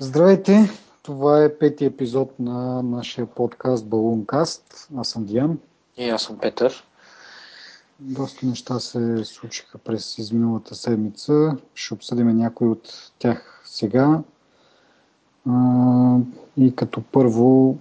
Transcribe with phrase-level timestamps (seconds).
[0.00, 0.70] Здравейте!
[1.02, 4.88] Това е пети епизод на нашия подкаст Балункаст.
[4.96, 5.58] Аз съм Диан.
[5.96, 6.84] И аз съм Петър.
[8.00, 11.56] Доста неща се случиха през изминалата седмица.
[11.74, 14.20] Ще обсъдим някои от тях сега.
[16.56, 17.76] И като първо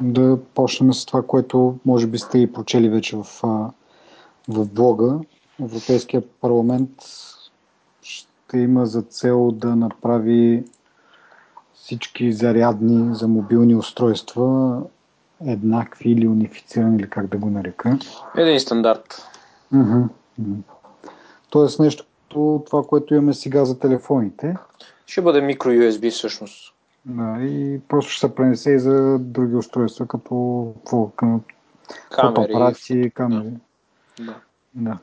[0.00, 3.26] да почнем с това, което може би сте и прочели вече в,
[4.48, 5.18] в блога.
[5.60, 6.90] Европейския парламент
[8.02, 10.64] ще има за цел да направи
[11.90, 14.82] всички зарядни за мобилни устройства
[15.46, 17.98] еднакви или унифицирани, или как да го нарека.
[18.36, 19.22] Един стандарт.
[21.50, 22.04] Тоест нещо
[22.66, 24.56] това, което имаме сега за телефоните.
[25.06, 26.74] Ще бъде микро USB всъщност.
[27.04, 30.72] Да, и просто ще се пренесе и за други устройства, като
[31.16, 31.40] към
[32.10, 33.50] камери, фотоапарати, камери.
[34.20, 34.34] Да.
[34.74, 34.98] да.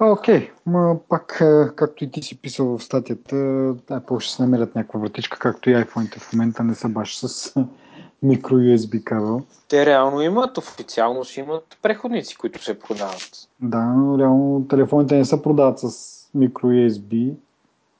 [0.00, 1.42] Окей, ма пак,
[1.76, 5.74] както и ти си писал в статията, Apple ще се намерят някаква вратичка, както и
[5.74, 7.54] iPhone-ите в момента не са баш с
[8.22, 9.40] микро USB кабел.
[9.68, 13.48] Те реално имат, официално си имат преходници, които се продават.
[13.60, 17.34] Да, но реално телефоните не се продават с микро USB.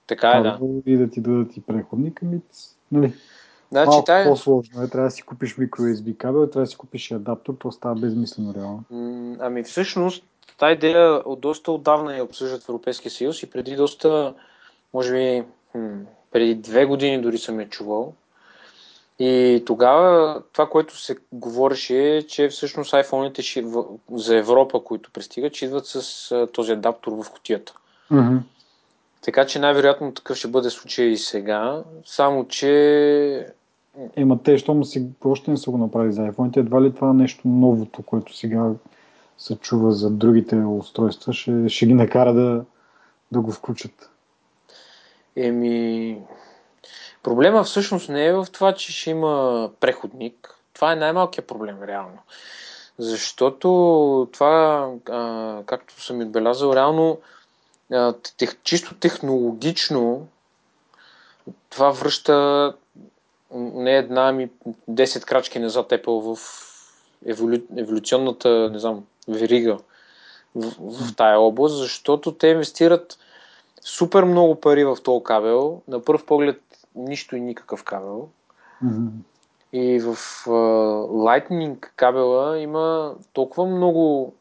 [0.06, 0.58] Така е, да.
[0.86, 2.40] И да ти дадат и преходник, ами,
[2.92, 3.14] нали?
[3.70, 4.28] Значи, Малко тая...
[4.28, 7.54] по-сложно е, трябва да си купиш микро USB кабел, трябва да си купиш и адаптер,
[7.58, 8.84] то става безмислено реално.
[9.40, 10.24] Ами всъщност,
[10.58, 14.34] тази идея от доста отдавна я обсъждат в Европейския съюз и преди доста,
[14.94, 15.44] може би,
[16.32, 18.14] преди две години дори съм я чувал.
[19.18, 23.64] И тогава това, което се говореше е, че всъщност iPhone-ите
[24.10, 27.74] за Европа, които пристигат, ще идват с този адаптор в кутията.
[28.12, 28.38] Mm-hmm.
[29.22, 33.46] Така че най-вероятно такъв ще бъде случай и сега, само че...
[34.16, 37.48] Ема те, щом си, още не са го направили за iPhone, едва ли това нещо
[37.48, 38.70] новото, което сега
[39.38, 42.64] се чува за другите устройства, ще, ще ги накара да,
[43.32, 44.10] да го включат?
[45.36, 46.18] Еми,
[47.22, 50.54] проблема всъщност не е в това, че ще има преходник.
[50.72, 52.18] Това е най-малкият проблем, реално.
[52.98, 53.68] Защото
[54.32, 54.90] това,
[55.66, 57.18] както съм отбелязал, реално
[58.62, 60.26] чисто технологично
[61.70, 62.74] това връща
[63.54, 64.50] не една, ами
[64.90, 66.40] 10 крачки назад Apple в
[67.26, 69.78] еволю, еволюционната, не знам, верига
[70.54, 73.18] в, в тая област, защото те инвестират
[73.86, 75.82] супер много пари в този кабел.
[75.88, 76.60] На първ поглед
[76.94, 78.28] нищо и никакъв кабел.
[78.84, 79.08] Mm-hmm.
[79.72, 80.14] И в
[80.46, 84.34] uh, Lightning кабела има толкова много.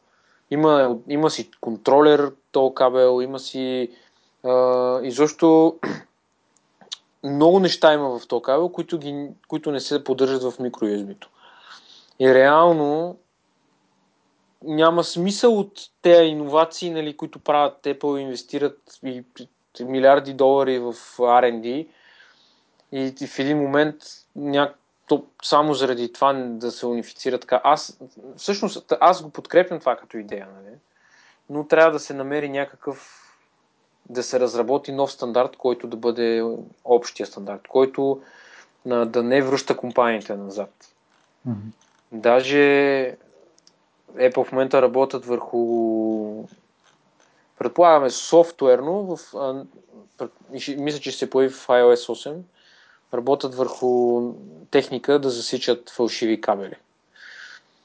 [0.50, 3.90] Има, има си контролер, този кабел, има си.
[4.44, 5.76] Uh, изобщо
[7.24, 10.86] много неща има в този кабел, които, ги, които не се поддържат в микро.
[12.20, 13.16] И реално
[14.66, 15.72] няма смисъл от
[16.02, 19.24] тези иновации, нали, които правят Apple, инвестират и
[19.80, 21.88] милиарди долари в R&D
[22.92, 23.96] и, и в един момент
[24.36, 24.74] ня...
[25.08, 27.60] то, само заради това да се унифицира така.
[27.64, 28.00] Аз,
[28.36, 30.76] всъщност, аз го подкрепям това като идея, нали?
[31.50, 33.22] но трябва да се намери някакъв
[34.08, 36.44] да се разработи нов стандарт, който да бъде
[36.84, 38.22] общия стандарт, който
[38.84, 40.94] на, да не връща компаниите назад.
[41.48, 41.72] Mm-hmm.
[42.12, 43.16] Даже
[44.16, 46.44] Apple в момента работят върху
[47.58, 49.64] предполагаме софтуерно, в, а,
[50.76, 52.36] мисля, че ще се появи в iOS 8,
[53.14, 54.22] работят върху
[54.70, 56.74] техника да засичат фалшиви кабели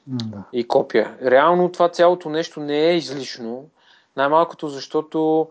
[0.06, 0.42] да.
[0.52, 1.16] и копия.
[1.22, 3.68] Реално това цялото нещо не е излишно,
[4.16, 5.48] най-малкото защото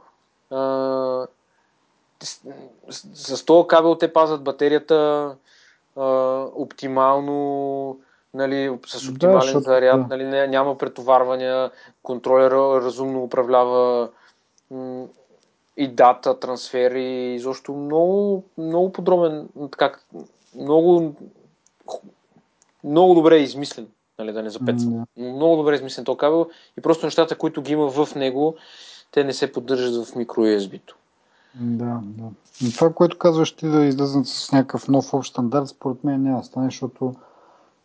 [0.49, 1.27] а,
[2.23, 2.41] с,
[3.13, 5.35] с този кабел те пазят батерията
[5.95, 6.05] а,
[6.55, 7.99] оптимално,
[8.33, 10.17] нали, с оптимален да, заряд, да.
[10.17, 11.71] нали, няма претоварвания,
[12.03, 14.09] контролера разумно управлява
[14.71, 15.05] м-
[15.77, 20.05] и дата, трансфери, изобщо много, много подробен, как,
[20.55, 21.15] много,
[22.83, 23.87] много добре е измислен,
[24.19, 24.93] нали, да не запецвам.
[24.93, 25.33] Mm-hmm.
[25.33, 28.55] Много добре е измислен този кабел и просто нещата, които ги има в него,
[29.11, 30.95] те не се поддържат в микро USB-то.
[31.55, 32.29] Да, да.
[32.61, 36.39] Но това, което казваш ти да излезнат с някакъв нов общ стандарт, според мен няма
[36.39, 37.15] да стане, защото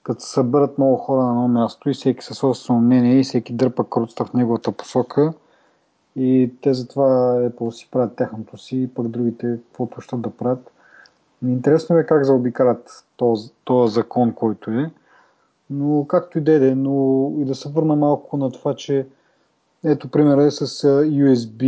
[0.07, 3.53] като се съберат много хора на едно място и всеки със собствено мнение и всеки
[3.53, 5.33] дърпа круцата в неговата посока
[6.17, 7.09] и те затова
[7.39, 10.71] Apple си правят тяхното си пък другите каквото ще да правят.
[11.43, 13.51] Интересно е как заобикарат този,
[13.87, 14.91] закон, който е.
[15.71, 19.07] Но както и да е, но и да се върна малко на това, че
[19.85, 20.67] ето примера е с
[21.07, 21.63] USB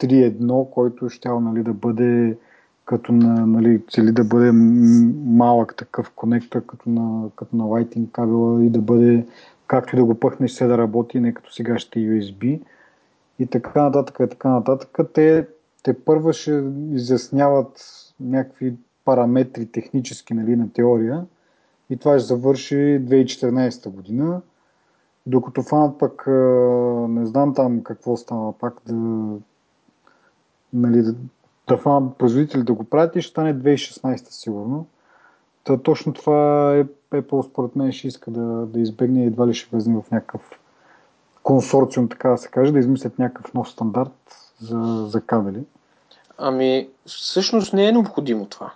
[0.00, 2.38] 3.1, който ще нали, да бъде
[2.90, 4.52] като на, нали, цели да бъде
[5.24, 9.26] малък такъв конектор, като на, като на Lightning кабела и да бъде,
[9.66, 12.60] както и да го пъхнеш, се да работи, не като сега ще USB
[13.38, 14.98] и така нататък, и така нататък.
[15.14, 15.46] Те
[15.82, 17.80] те първа ще изясняват
[18.20, 21.26] някакви параметри технически нали, на теория
[21.90, 24.40] и това ще завърши 2014 година.
[25.26, 26.24] Докато фанат пък,
[27.08, 28.94] не знам там какво става пак да,
[30.72, 31.14] нали, да,
[31.70, 34.86] да фанат производители да го правят и ще стане 2016 сигурно.
[35.64, 36.84] Та, точно това е
[37.14, 40.50] Apple според мен ще иска да, да избегне едва ли ще влезне в някакъв
[41.42, 45.60] консорциум, така да се каже, да измислят някакъв нов стандарт за, за кабели.
[46.38, 48.72] Ами, всъщност не е необходимо това.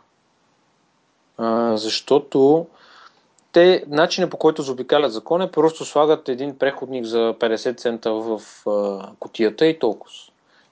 [1.39, 2.67] А, защото
[3.53, 8.41] те, начинът по който заобикалят закон е просто слагат един преходник за 50 цента в
[8.67, 10.13] а, котията и толкова.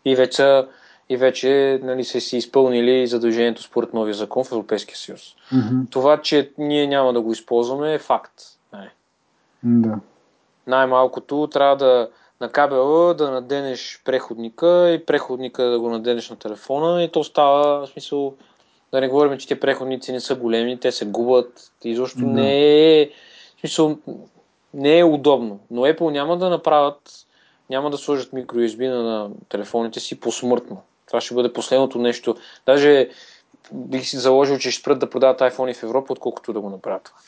[0.05, 0.65] И вече,
[1.13, 5.21] и вече нали, са си изпълнили задължението според новия закон в Европейския съюз.
[5.53, 5.91] Mm-hmm.
[5.91, 8.33] Това, че ние няма да го използваме е факт.
[8.73, 8.91] Не.
[9.63, 9.99] Да.
[10.67, 12.09] Най-малкото трябва да
[12.43, 17.87] на кабела да наденеш преходника и преходника да го наденеш на телефона и то става,
[17.87, 18.35] в смисъл,
[18.93, 22.27] да не говорим, че тези преходници не са големи, те се губят, изобщо Да.
[22.27, 23.11] не е,
[23.57, 23.99] в смисъл,
[24.75, 25.61] не е удобно.
[25.71, 27.27] Но Apple няма да направят,
[27.71, 30.83] няма да сложат микро USB на телефоните си посмъртно.
[31.07, 32.37] Това ще бъде последното нещо.
[32.67, 33.11] Даже
[33.73, 37.13] бих си заложил, че ще спрат да продават iPhone в Европа, отколкото да го направят.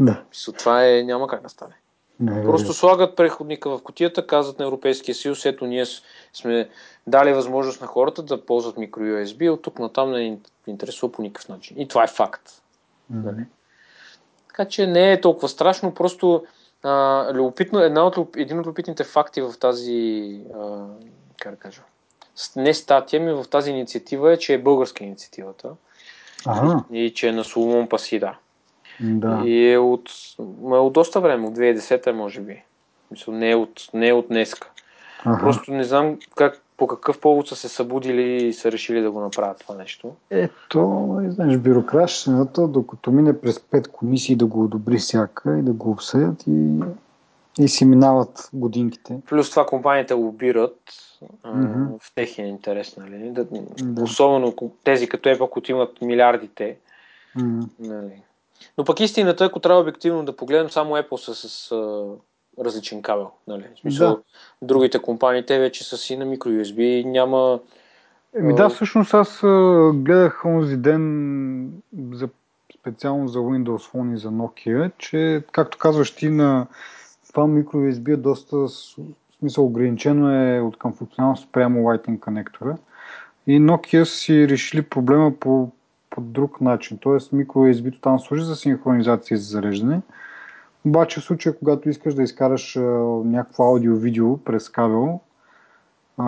[0.00, 0.22] Да.
[0.30, 1.74] Мисъл, това е, няма как да стане.
[2.20, 5.84] Не, е Просто слагат преходника в котията, казват на Европейския съюз, ето ние
[6.32, 6.68] сме
[7.06, 11.22] дали възможност на хората да ползват микро USB, от тук натам не ни интересува по
[11.22, 11.80] никакъв начин.
[11.80, 12.62] И това е факт.
[13.10, 13.44] Нали?
[14.48, 16.44] Така че не е толкова страшно, просто
[16.82, 20.86] а, любопитно, една от, един от любопитните факти в тази, а,
[21.38, 21.82] как да кажа,
[22.56, 25.70] не статия ми в тази инициатива е, че е българска инициативата
[26.46, 28.34] Ага, и че е на Соломон Пасида.
[29.00, 29.42] да.
[29.44, 30.10] И е от,
[30.62, 32.62] ма е от доста време, от 2010 може би.
[33.10, 34.70] Мисля, не е от, не е от днеска.
[35.24, 35.40] Ага.
[35.40, 39.20] Просто не знам как, по какъв повод са се събудили и са решили да го
[39.20, 40.12] направят това нещо.
[40.30, 45.90] Ето, знаеш, бюрокращината, докато мине през пет комисии да го одобри всяка и да го
[45.90, 46.80] обсъдят и,
[47.58, 49.18] и си минават годинките.
[49.28, 50.80] Плюс това компаниите лобират
[51.44, 51.98] Мгм.
[52.00, 53.30] в техния интерес, нали?
[53.30, 53.46] Да,
[53.82, 54.02] Да.
[54.02, 54.54] Особено
[54.84, 56.76] тези като Apple, които имат милиардите.
[57.36, 58.22] М, Нали?
[58.78, 62.04] Но пък истината, ако трябва обективно да погледнем, само Apple са с а,
[62.64, 63.30] различен кабел.
[63.48, 63.64] Нали?
[63.76, 64.20] В смисъл, Да.
[64.62, 67.60] Другите компании, те вече са си на микро USB, няма...
[68.36, 69.40] Еми да, всъщност аз
[69.94, 72.28] гледах онзи ден за,
[72.80, 76.66] специално за Windows Phone и за Nokia, че както казваш ти на
[77.34, 78.68] това микро USB е доста в
[79.38, 82.76] смисъл ограничено е от към функционалност прямо Lightning конектора.
[83.46, 85.70] И Nokia си решили проблема по,
[86.10, 86.98] по друг начин.
[87.00, 90.00] Тоест микро USB там служи за синхронизация и за зареждане.
[90.84, 92.78] Обаче в случая, когато искаш да изкараш
[93.24, 95.20] някакво аудио-видео през кабел,
[96.18, 96.24] а,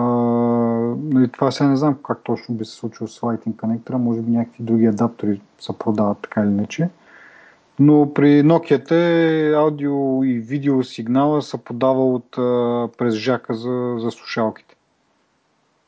[0.97, 4.31] нали, това сега не знам как точно би се случило с Lightning конектора, може би
[4.31, 6.89] някакви други адаптери се продават така или иначе.
[7.79, 12.31] Но при Nokia аудио и видео сигнала се подава от,
[12.97, 14.75] през жака за, за слушалките.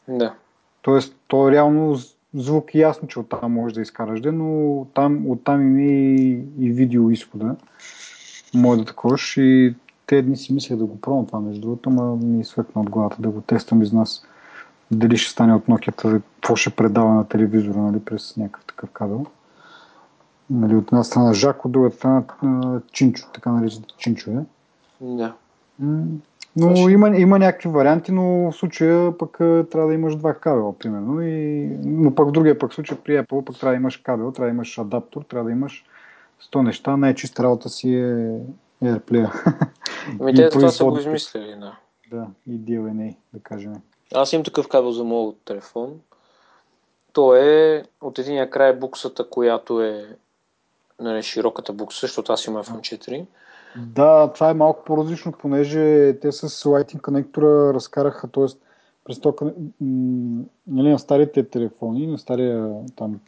[0.08, 0.34] Да.
[0.82, 1.98] Тоест, то е реално
[2.34, 6.72] звук е ясно, че оттам можеш да изкараш, де, но там, оттам има и, и
[6.72, 7.56] видео изхода.
[8.54, 9.76] Може да таковаш и
[10.06, 13.18] те дни си мислех да го пробвам това, между другото, ама ми свъкна от главата
[13.20, 14.26] да го тествам из нас.
[14.92, 19.26] Дали ще стане от Nokia, какво ще предава на телевизора, нали, през някакъв такъв кабел.
[20.50, 22.24] Нали, от една страна Жак, от другата страна
[22.92, 24.44] Чинчо, така наричат Чинчове.
[25.02, 25.34] Да.
[26.56, 26.90] Но Точно.
[26.90, 31.22] има, има някакви варианти, но в случая пък трябва да имаш два кабела, примерно.
[31.22, 31.68] И...
[31.84, 34.56] Но пък в другия пък случай при Apple пък трябва да имаш кабел, трябва да
[34.56, 35.86] имаш адаптер, трябва да имаш
[36.54, 36.98] 100 неща.
[36.98, 38.40] Най-чиста работа си е
[38.84, 39.54] AirPlay.
[40.20, 41.78] Ами те това са го измислили, да.
[42.12, 43.74] да, и DLNA, да кажем.
[44.16, 46.00] Аз имам такъв кабел за моят телефон.
[47.14, 50.18] То е от единия край буксата, която е
[51.00, 53.26] нали, широката букса, защото аз имам iPhone 4.
[53.76, 58.46] Да, това е малко по-различно, понеже те с Lightning конектора разкараха, т.е.
[59.06, 59.36] през то,
[59.82, 63.20] м- нали, на старите телефони, на стария там,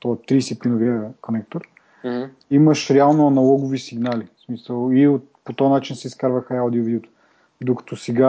[0.00, 1.68] то 30-пиновия конектор,
[2.04, 2.24] Мгм.
[2.50, 4.28] имаш реално аналогови сигнали.
[4.36, 7.08] В смисъл, и от, по този начин се изкарваха и аудио и видеото.
[7.60, 8.28] Докато сега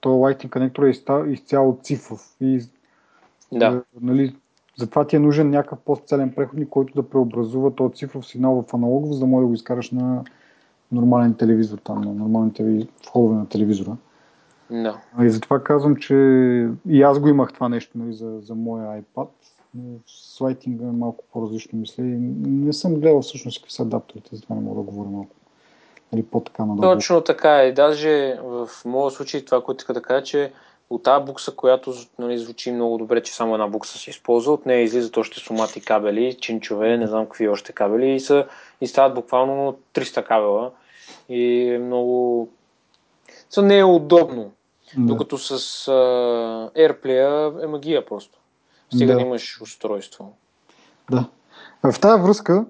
[0.00, 2.36] то Lightning конектор е изцяло цифров.
[2.40, 2.60] И,
[3.52, 3.66] Да.
[3.66, 4.36] е, нали,
[4.78, 9.12] затова ти е нужен някакъв по-специален преходник, който да преобразува този цифров сигнал в аналогов,
[9.12, 10.24] за да може да го изкараш на
[10.92, 13.96] нормален телевизор, там, на нормалните входове на телевизора.
[14.70, 15.00] Да.
[15.16, 16.14] А И затова казвам, че
[16.88, 19.28] и аз го имах това нещо нали, за, за моя iPad.
[19.74, 22.02] Но с Lighting е малко по-различно мисля.
[22.02, 22.16] И
[22.46, 25.30] не съм гледал всъщност какви са адаптерите, затова не мога да говоря малко.
[26.12, 26.94] Нали, по-така надолу.
[26.94, 27.72] Точно така е.
[27.72, 30.52] Даже в моят случай това, което иска да кажа, че
[30.90, 34.66] от тази букса, която нали, звучи много добре, че само една букса се използва, от
[34.66, 38.46] нея излизат още сумати кабели, чинчове, не знам какви още кабели и, са,
[38.80, 40.70] и стават буквално 300 кабела
[41.28, 42.48] и е много...
[43.50, 44.52] За не е удобно.
[44.96, 45.06] Да.
[45.06, 45.58] Докато с
[45.90, 48.38] uh, AirPlay е магия просто.
[48.94, 49.18] Стига да.
[49.18, 50.36] да имаш устройство.
[51.10, 51.28] Да.
[51.92, 52.66] В тази връзка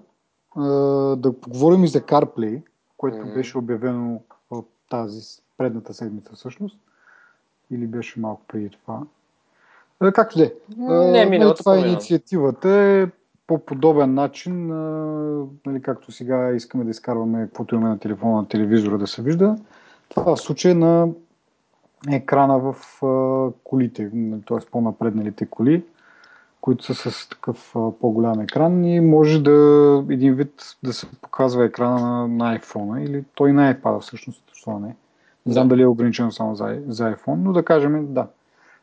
[1.17, 2.63] да поговорим и за CarPlay,
[2.97, 3.35] което mm-hmm.
[3.35, 4.21] беше обявено
[4.51, 6.79] в тази предната седмица всъщност.
[7.71, 9.01] Или беше малко преди това.
[10.15, 10.55] Както де.
[10.79, 13.07] Не, миналата Това е инициативата е
[13.47, 14.67] по подобен начин,
[15.67, 19.57] нали, както сега искаме да изкарваме каквото имаме на телефона, на телевизора да се вижда.
[20.09, 21.09] Това в случай на
[22.11, 22.77] екрана в
[23.65, 24.11] колите,
[24.49, 24.71] т.е.
[24.71, 25.83] по-напредналите коли
[26.61, 31.65] които са с такъв а, по-голям екран и може да един вид да се показва
[31.65, 34.97] екрана на, на iPhone или той на iPad всъщност, защо не.
[35.49, 35.75] Не знам да.
[35.75, 38.27] дали е ограничено само за, за iPhone, но да кажем да,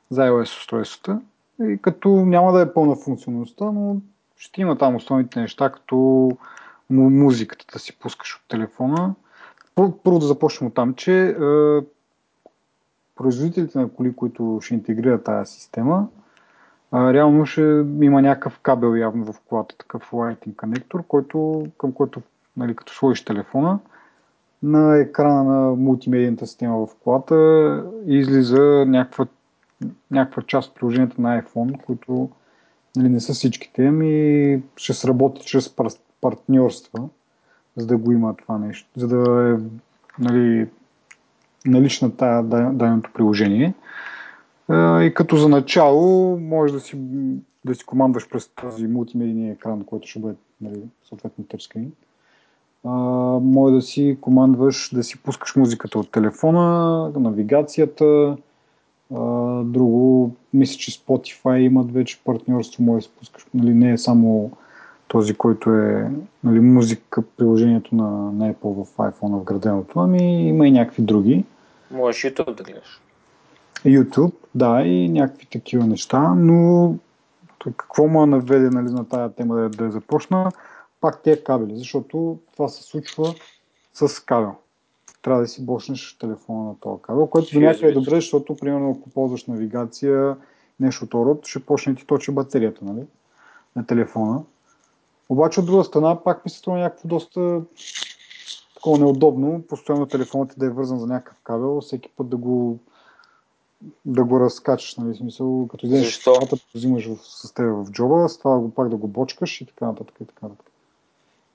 [0.09, 1.21] за iOS устройствата.
[1.61, 3.97] И като няма да е пълна функционалността, но
[4.37, 6.29] ще има там основните неща, като
[6.89, 9.15] музиката да си пускаш от телефона.
[9.75, 11.33] Първо да започнем от там, че е,
[13.15, 16.07] производителите на коли, които ще интегрират тази система,
[16.91, 17.61] а, реално ще
[18.01, 22.21] има някакъв кабел явно в колата, такъв Lightning конектор, който, към който,
[22.57, 23.79] нали, като сложиш телефона,
[24.65, 29.25] на екрана на мултимедийната система в колата излиза някаква,
[30.11, 32.29] някаква част от приложението на iPhone, които
[32.95, 35.75] нали, не са всичките, ами ще сработи чрез
[36.21, 37.09] партньорства,
[37.77, 39.57] за да го има това нещо, за да е
[40.19, 40.67] нали,
[41.65, 43.73] налична тая даденото приложение.
[44.71, 46.97] И като за начало може да си,
[47.65, 51.91] да си командваш през този мултимедийния екран, който ще бъде нали, съответно тъчскрин.
[53.41, 58.37] Може да си командваш да си пускаш музиката от телефона, навигацията,
[59.15, 59.19] а,
[59.63, 64.51] друго, мисля, че Spotify имат вече партньорство, може да пускаш, нали, не е само
[65.07, 66.11] този, който е
[66.43, 71.43] нали, музика, приложението на, на Apple в iPhone вграденото, ами има и някакви други.
[71.91, 73.01] Можеш YouTube да гледаш.
[73.85, 76.95] YouTube, да, и някакви такива неща, но
[77.77, 80.51] какво му наведе нали, на тая тема да, да започна?
[81.05, 83.35] Пак тези кабели, защото това се случва
[83.93, 84.55] с кабел.
[85.21, 88.95] Трябва да си бочнеш телефона на този кабел, което до някъде е добре, защото, примерно,
[88.99, 90.37] ако ползваш навигация,
[90.79, 93.05] нещо от род, ще почне ти точи батерията нали,
[93.75, 94.43] на телефона.
[95.29, 97.61] Обаче от друга страна, пак ми се струва някакво доста
[98.75, 102.79] такова неудобно, постоянно телефонът ти да е вързан за някакъв кабел, всеки път да го
[104.05, 108.37] да го разкачаш, нали, смисъл, като вземеш колата, взимаш в, с теб в джоба, с
[108.37, 110.74] това го пак да го бочкаш и така нататък и така нататък.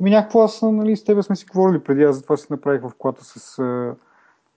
[0.00, 2.92] Ами някакво аз, нали, с теб сме си говорили преди, аз затова си направих в
[2.98, 3.94] колата с uh,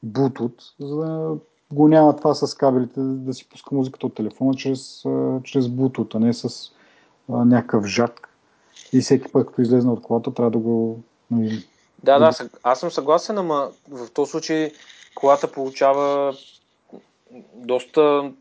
[0.05, 1.35] Bluetooth, за да
[1.73, 6.15] го няма това с кабелите, да си пуска музиката от телефона чрез, uh, чрез Bluetooth,
[6.15, 6.71] а не с uh,
[7.29, 8.29] някакъв жак.
[8.93, 10.99] И всеки път, като излезна от колата, трябва да го...
[11.31, 11.67] Нали,
[12.03, 12.31] да, да,
[12.63, 14.71] аз съм съгласен, ама в този случай
[15.15, 16.33] колата получава
[17.55, 18.31] доста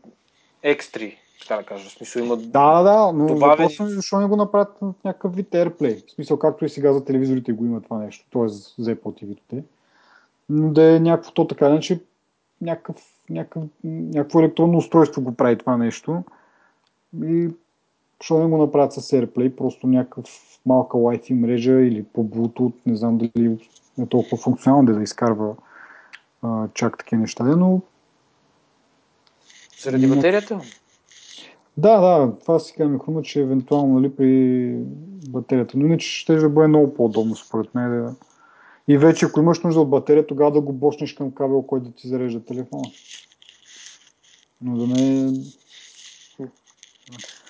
[0.63, 1.89] екстри, така да кажа.
[1.89, 3.67] В смисъл има Да, да, но добавени...
[3.67, 6.07] въпросът е защо не го направят в някакъв вид AirPlay.
[6.07, 8.47] В смисъл, както и сега за телевизорите го има това нещо, т.е.
[8.47, 9.63] за Apple TV-те.
[10.49, 11.99] Но да е някакво то така, иначе
[12.61, 12.95] някакъв,
[13.29, 16.23] някакъв, някакво електронно устройство го прави това нещо.
[17.23, 17.49] И
[18.21, 20.25] защо не го направят с AirPlay, просто някакъв
[20.65, 23.57] малка Wi-Fi мрежа или по Bluetooth, не знам дали
[24.01, 25.55] е толкова функционално да, да изкарва
[26.41, 27.81] а, чак такива неща, но
[29.83, 30.61] заради батерията?
[31.77, 34.73] Да, да, това сега ми хрумва, че евентуално нали, при
[35.29, 35.77] батерията.
[35.77, 38.03] Но иначе ще да бъде много по-удобно според мен.
[38.03, 38.15] Да...
[38.87, 41.91] И вече, ако имаш нужда от батерия, тогава да го бочнеш към кабел, който да
[41.91, 42.83] ти зарежда телефона.
[44.61, 45.33] Но да не...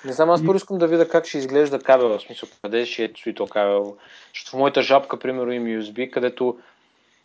[0.06, 3.03] Не знам, аз първо искам да видя как ще изглежда кабел, в смисъл къде ще
[3.25, 3.98] е то кабел.
[4.34, 6.58] Защото в моята жабка, примерно, има USB, където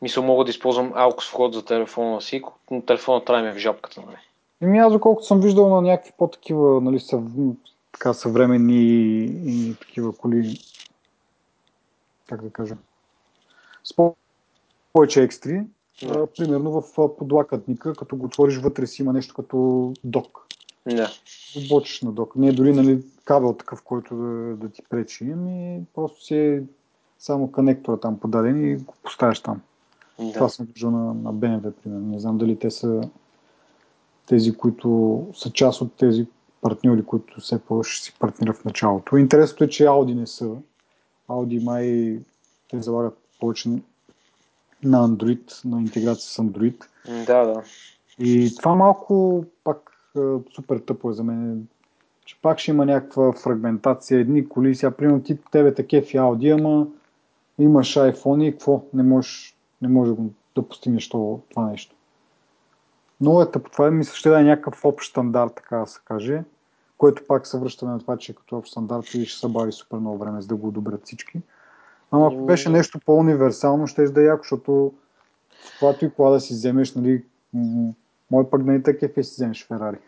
[0.02, 3.59] мисля мога да използвам AUX вход за телефона си, но телефона трябва ми е в
[3.59, 4.00] жабката.
[4.07, 4.17] Нали?
[4.60, 7.22] Еми аз, доколкото съм виждал на някакви по-такива, нали, съв...
[7.92, 10.58] така съвременни и, и такива коли,
[12.26, 12.76] как да кажа,
[13.84, 13.94] с
[14.92, 15.62] повече екстри,
[16.02, 16.26] да.
[16.26, 20.46] примерно в подлакътника, като го отвориш вътре си има нещо като док.
[20.86, 21.10] Да.
[21.68, 22.36] Бочиш на док.
[22.36, 26.62] Не е дори нали, кабел такъв, който да, да ти пречи, ами просто си е
[27.18, 29.60] само конектора там подаден и го поставяш там.
[30.18, 30.32] Да.
[30.32, 32.06] Това съм виждал на, на BMW, примерно.
[32.06, 33.00] Не знам дали те са
[34.28, 36.26] тези, които са част от тези
[36.61, 39.16] партньори, които все повече ще си партнират в началото.
[39.16, 40.50] Интересното е, че Audi не са.
[41.28, 42.18] Audi май
[42.70, 43.68] те залагат повече
[44.85, 46.85] на Android, на интеграция с Android.
[47.26, 47.62] Да, да.
[48.18, 49.92] И това малко пак
[50.54, 51.66] супер тъпо е за мен.
[52.25, 56.61] Че пак ще има някаква фрагментация, едни коли, сега примерно ти тебе такива в Audi,
[56.61, 56.87] ама
[57.58, 58.82] имаш iPhone и какво?
[58.94, 60.14] Не можеш, не можеш
[60.56, 61.94] да постигнеш това нещо.
[63.20, 63.70] Много е тъпо.
[63.70, 66.42] Това е, мисля, ще да е някакъв общ стандарт, така да се каже,
[66.98, 69.96] което пак се връщаме на това, че като общ стандарт и ще се бави супер
[69.96, 71.40] много време, за да го одобрят всички.
[72.10, 74.92] Ама ако беше нещо по-универсално, ще да е яко, защото
[75.78, 77.25] когато и кола да си вземеш, нали,
[78.30, 79.98] може пък да не такъв и си вземеш Ферари.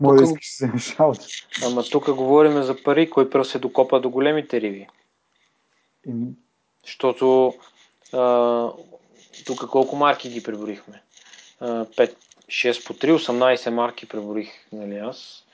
[0.00, 1.26] Може да искаш си вземеш Ауди.
[1.66, 4.88] Ама тук говорим за пари, кой пръв се докопа до големите риви.
[6.06, 6.12] И...
[6.84, 7.54] Защото
[9.46, 11.02] тук колко марки ги преборихме?
[11.60, 12.14] 5,
[12.46, 15.44] 6 по 3, 18 марки преборих нали, аз.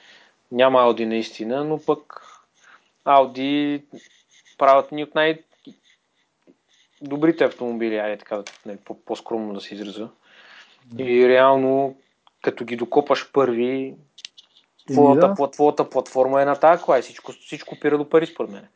[0.52, 2.22] Няма Ауди наистина, но пък
[3.04, 3.82] Ауди
[4.58, 5.42] правят ни от най-
[7.02, 10.08] добрите автомобили, айде така, нали, по-скромно да се израза.
[10.98, 11.96] И реално,
[12.42, 13.94] като ги докопаш първи,
[14.92, 15.50] твоята, да.
[15.50, 18.66] твоята платформа е на тази кола и всичко, всичко пира до пари според мен.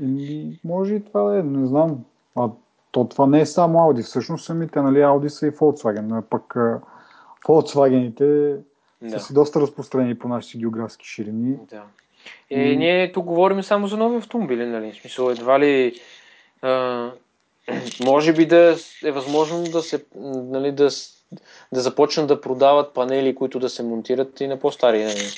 [0.00, 2.04] И, може и това да е, не знам.
[2.36, 2.48] А
[2.92, 6.54] то това не е само Audi, всъщност самите нали, Audi са и Volkswagen, но пък
[7.46, 8.56] Volkswagen-ите
[9.02, 9.20] да.
[9.20, 11.56] са си доста разпространени по нашите географски ширини.
[11.70, 11.82] Да.
[12.50, 12.76] Е, и...
[12.76, 14.92] ние тук говорим само за нови автомобили, нали?
[14.92, 16.00] В смисъл, едва ли
[16.62, 17.10] а,
[18.04, 20.88] може би да е възможно да се, нали, да,
[21.72, 25.28] да започнат да продават панели, които да се монтират и на по-стари нали,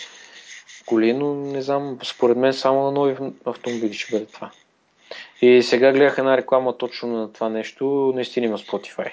[0.86, 4.50] коли, но не знам, според мен само на нови автомобили ще бъде това.
[5.44, 9.10] И сега гледах една реклама точно на това нещо, наистина има Spotify.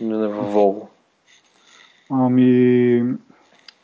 [0.00, 0.86] На Volvo.
[2.10, 3.02] Ами,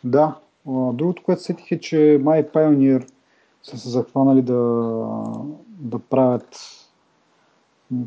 [0.05, 0.35] да.
[0.67, 3.11] Другото, което сетих е, че My Pioneer
[3.63, 4.55] са се захванали да,
[5.67, 6.59] да правят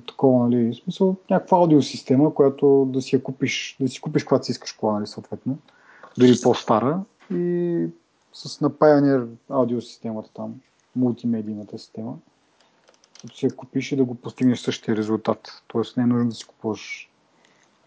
[0.07, 4.45] такова, нали, в смисъл, някаква аудиосистема, която да си я купиш, да си купиш когато
[4.45, 5.57] си искаш кола, нали, съответно,
[6.17, 6.99] дори по-стара
[7.31, 7.85] и
[8.33, 10.55] с на Pioneer аудиосистемата там,
[10.95, 12.13] мултимедийната система,
[13.21, 15.63] като си я купиш и да го постигнеш същия резултат.
[15.67, 17.09] Тоест не е нужно да си купуваш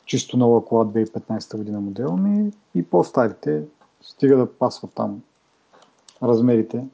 [0.04, 3.62] чисто нова кола 2015 година модел, ми и по-старите
[4.02, 5.22] стига да пасват там
[6.22, 6.84] размерите.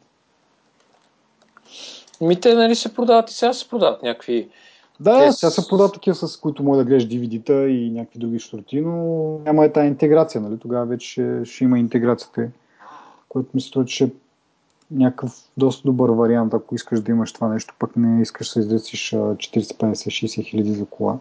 [2.21, 4.51] Ми те нали се продават и сега се продават някакви
[5.01, 5.33] да, те...
[5.33, 8.95] сега се продават такива, с които може да гледаш DVD-та и някакви други шторти, но
[9.39, 10.59] няма е тази интеграция, нали?
[10.59, 12.49] Тогава вече ще, ще има интеграцията,
[13.29, 14.11] което мисля, че ще е
[14.93, 19.11] някакъв доста добър вариант, ако искаш да имаш това нещо, пък не искаш да издесиш
[19.11, 21.19] 40-50-60 хиляди за кола.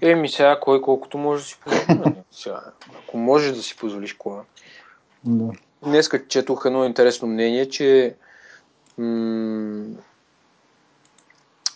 [0.00, 1.98] Еми сега кой колкото може да си позволи.
[1.98, 2.14] Нали?
[2.30, 2.60] сега,
[2.98, 4.42] ако можеш да си позволиш кола.
[5.24, 5.52] Да.
[5.82, 8.16] Днеска четох едно интересно мнение, че
[8.98, 9.84] м-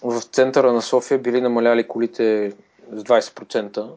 [0.02, 2.52] в центъра на София били намаляли колите
[2.92, 3.90] с 20%.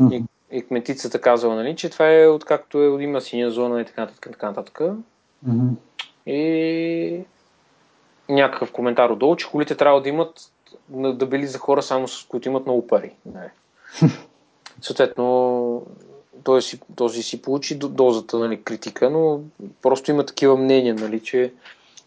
[0.00, 0.12] Mm-hmm.
[0.12, 4.00] И, и кметицата казала, нали, че това е откакто е, има синя зона и така
[4.00, 4.28] нататък.
[4.32, 4.80] Така нататък.
[5.48, 5.74] Mm-hmm.
[6.26, 7.20] И
[8.28, 10.52] някакъв коментар отдолу, че колите трябва да имат
[10.88, 13.12] да били за хора само с които имат много пари.
[13.26, 13.50] Не.
[14.80, 15.86] Съответно,
[16.44, 19.40] той си, този си получи дозата нали, критика, но
[19.82, 21.52] просто има такива мнения, нали, че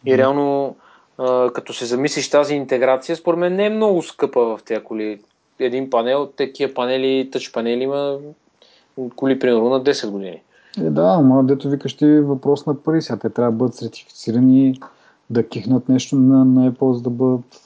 [0.05, 0.75] и реално
[1.17, 5.19] а, като се замислиш тази интеграция, според мен не е много скъпа в тези коли.
[5.59, 8.17] Един панел, такива панели, тъч панели има
[9.15, 10.41] коли примерно на 10 години.
[10.77, 13.01] Е, да, ама дето викаш ти въпрос на пари.
[13.01, 14.79] Сега те трябва да бъдат сертифицирани
[15.29, 17.61] да кихнат нещо на, на Apple, за да бъдат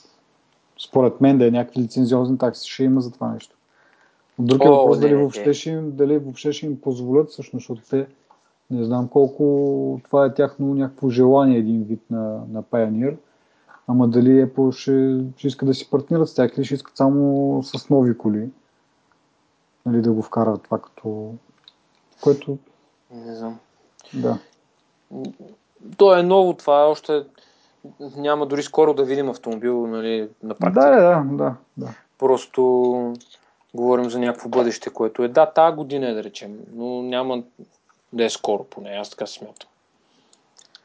[0.79, 3.55] според мен да е някакви лицензиозни такси ще има за това нещо.
[4.39, 8.07] Друг е въпрос дали, въобще ще им, дали въобще ще им позволят, всъщност, защото те
[8.71, 13.15] не знам колко това е тяхно някакво желание един вид на, на Pioneer,
[13.89, 17.63] ама дали Apple ще, ще иска да си партнират с тях или ще искат само
[17.63, 18.49] с нови коли,
[19.85, 21.33] нали, да го вкарат това като...
[22.21, 22.57] което...
[23.11, 23.59] Не знам.
[24.13, 24.37] Да.
[25.97, 27.23] То е ново това, още
[27.99, 30.81] няма дори скоро да видим автомобил нали, на практика.
[30.81, 31.93] Да, да, да, да.
[32.17, 33.13] Просто
[33.73, 37.43] говорим за някакво бъдеще, което е да, тази година е да речем, но няма
[38.13, 39.68] да е скоро поне, аз така смятам.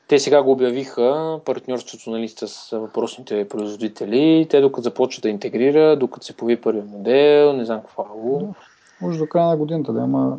[0.08, 6.26] Те сега го обявиха, партньорството нали, с въпросните производители, те докато започват да интегрира, докато
[6.26, 8.46] се появи първият модел, не знам какво е.
[9.00, 10.38] Може до края на годината да има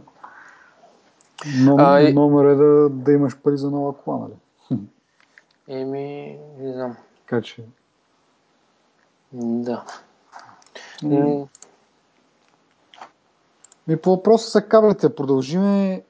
[1.57, 4.79] номер, а, номер е да, да имаш пари за нова кола, нали?
[5.67, 6.95] Еми, не знам.
[7.19, 7.63] Така че.
[9.33, 9.83] Да.
[11.03, 11.47] М-
[13.87, 16.03] ми по въпроса за кабелите продължиме е,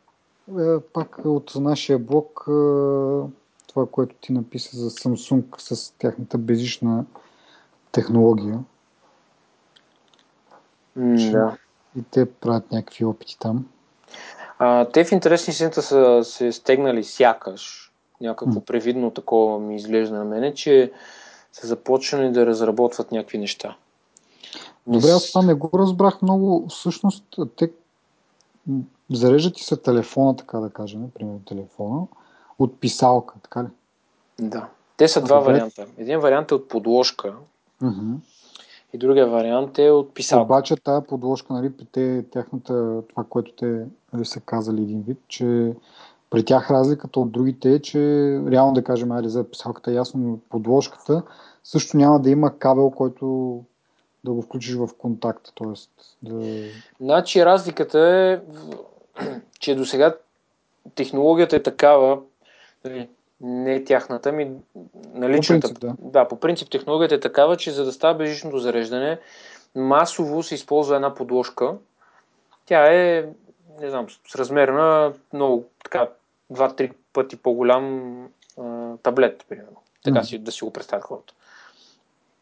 [0.93, 2.51] пак от нашия блог е,
[3.75, 7.05] това, което ти написа за Samsung с тяхната безишна
[7.91, 8.59] технология.
[10.97, 11.57] Mm, да.
[11.99, 13.65] И те правят някакви опити там.
[14.59, 17.91] А, те в интересни синта са се стегнали сякаш.
[18.21, 18.65] Някакво М.
[18.65, 20.91] превидно такова ми изглежда на мене, че
[21.51, 23.77] са започнали да разработват някакви неща.
[24.87, 26.67] Не Добре, аз това не го разбрах много.
[26.69, 27.71] Всъщност, те
[29.11, 32.07] зареждат ти се телефона, така да кажем, примерно телефона,
[32.59, 33.67] от писалка, така ли?
[34.39, 34.67] Да.
[34.97, 35.51] Те са два Добре.
[35.51, 35.85] варианта.
[35.97, 37.33] Един вариант е от подложка
[37.81, 38.13] Мгм.
[38.93, 40.43] и другия вариант е от писалка.
[40.43, 45.17] Обаче тая подложка, нали, при те, тяхната, това, което те нали, са казали един вид,
[45.27, 45.73] че
[46.29, 47.99] при тях разликата от другите е, че
[48.47, 51.23] реално да кажем, айде за писалката е ясно, но подложката
[51.63, 53.59] също няма да има кабел, който
[54.23, 55.51] да го включиш в контакт.
[55.55, 55.91] Тоест,
[56.23, 56.63] да...
[56.99, 58.39] Значи разликата е,
[59.59, 60.15] че до сега
[60.95, 62.19] технологията е такава,
[62.85, 63.09] нали,
[63.41, 64.51] не тяхната, ми
[65.13, 65.67] наличната.
[65.73, 69.19] По принцип, да, по принцип технологията е такава, че за да става безжичното зареждане,
[69.75, 71.73] масово се използва една подложка.
[72.65, 73.25] Тя е,
[73.81, 76.09] не знам, с размер на много, така,
[76.53, 78.15] 2-3 пъти по-голям
[78.59, 79.77] а, таблет, примерно.
[80.03, 80.25] Така Мгм.
[80.25, 81.33] си, да си го представят хората.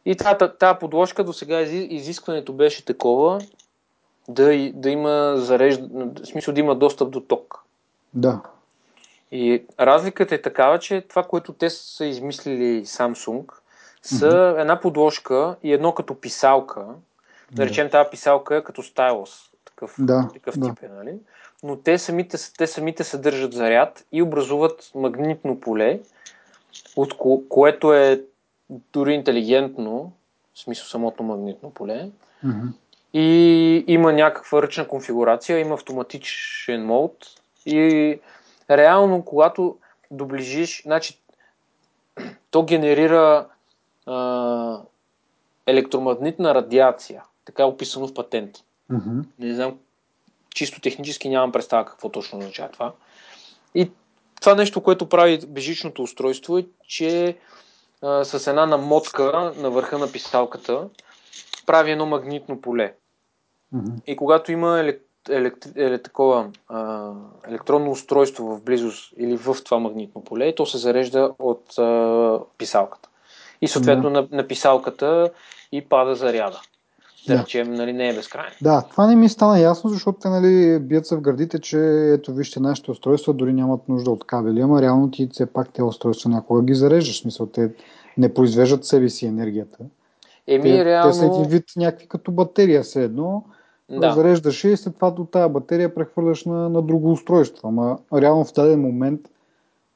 [0.06, 3.42] И тази, подложка до сега изи- изискването беше такова
[4.28, 5.88] да, да има зарежда,
[6.24, 7.64] в смисъл да има достъп до ток.
[8.14, 8.42] да.
[9.36, 13.44] И разликата е такава, че това, което те са измислили Samsung,
[14.02, 16.86] са една подложка и едно като писалка.
[17.52, 19.30] Да речем, тази писалка е като стайлус.
[19.66, 20.70] Такъв, Да, такъв да.
[20.70, 21.14] тип е, нали?
[21.64, 26.00] Но те самите, те самите съдържат заряд и образуват магнитно поле,
[26.96, 28.22] от ко- което е
[28.70, 30.12] дори интелигентно,
[30.56, 32.10] в смисъл самото магнитно поле.
[32.44, 32.68] Мгм.
[33.14, 37.18] И има някаква ръчна конфигурация, има автоматичен мод
[37.66, 38.20] и
[38.70, 39.78] реално, когато
[40.12, 41.20] доближиш, значи
[42.52, 43.48] то генерира
[44.06, 44.82] а,
[45.68, 48.58] електромагнитна радиация, така е описано в патент.
[48.90, 49.20] Мгм.
[49.40, 49.80] Не знам,
[50.56, 52.94] чисто технически нямам представа какво точно означава това.
[53.76, 53.92] И
[54.42, 57.38] това нещо, което прави бежичното устройство е, че
[58.02, 60.90] а, с една намотка на върха на писалката
[61.66, 62.94] прави едно магнитно поле.
[63.72, 63.92] Мгм.
[64.08, 67.12] И когато има елек, елект, еле, такова, а,
[67.48, 73.10] електронно устройство в близост или в това магнитно поле, то се зарежда от а, писалката.
[73.62, 75.30] И съответно на, на писалката
[75.72, 76.62] и пада заряда.
[77.28, 77.42] Да, Да.
[77.42, 78.56] речем, нали, не е безкрайно.
[78.62, 81.80] Да, това не ми стана ясно, защото те нали, бият се в гърдите, че
[82.14, 85.84] ето вижте нашите устройства дори нямат нужда от кабели, ама реално ти все пак тези
[85.84, 87.16] устройства някога ги зареждаш.
[87.16, 87.72] В смисъл, те
[88.18, 89.78] не произвеждат себе си енергията.
[90.48, 91.12] Еми, те, реално...
[91.12, 93.44] те са един вид някакви като батерия все едно.
[93.90, 94.14] Да.
[94.14, 97.68] Зареждаш и след това от тази батерия прехвърляш на, на друго устройство.
[97.68, 99.22] Ама реално в даден момент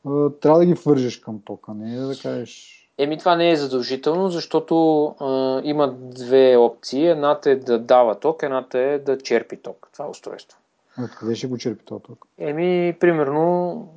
[0.06, 2.74] а, трябва да ги вържеш към тока, не е да кажеш...
[2.98, 7.08] Еми, това не е задължително, защото а, има две опции.
[7.08, 9.90] Едната е да дава ток, едната е да черпи ток.
[9.94, 10.60] Това устройство.
[11.04, 12.26] Откъде ще го черпи този ток?
[12.38, 13.88] Еми, примерно,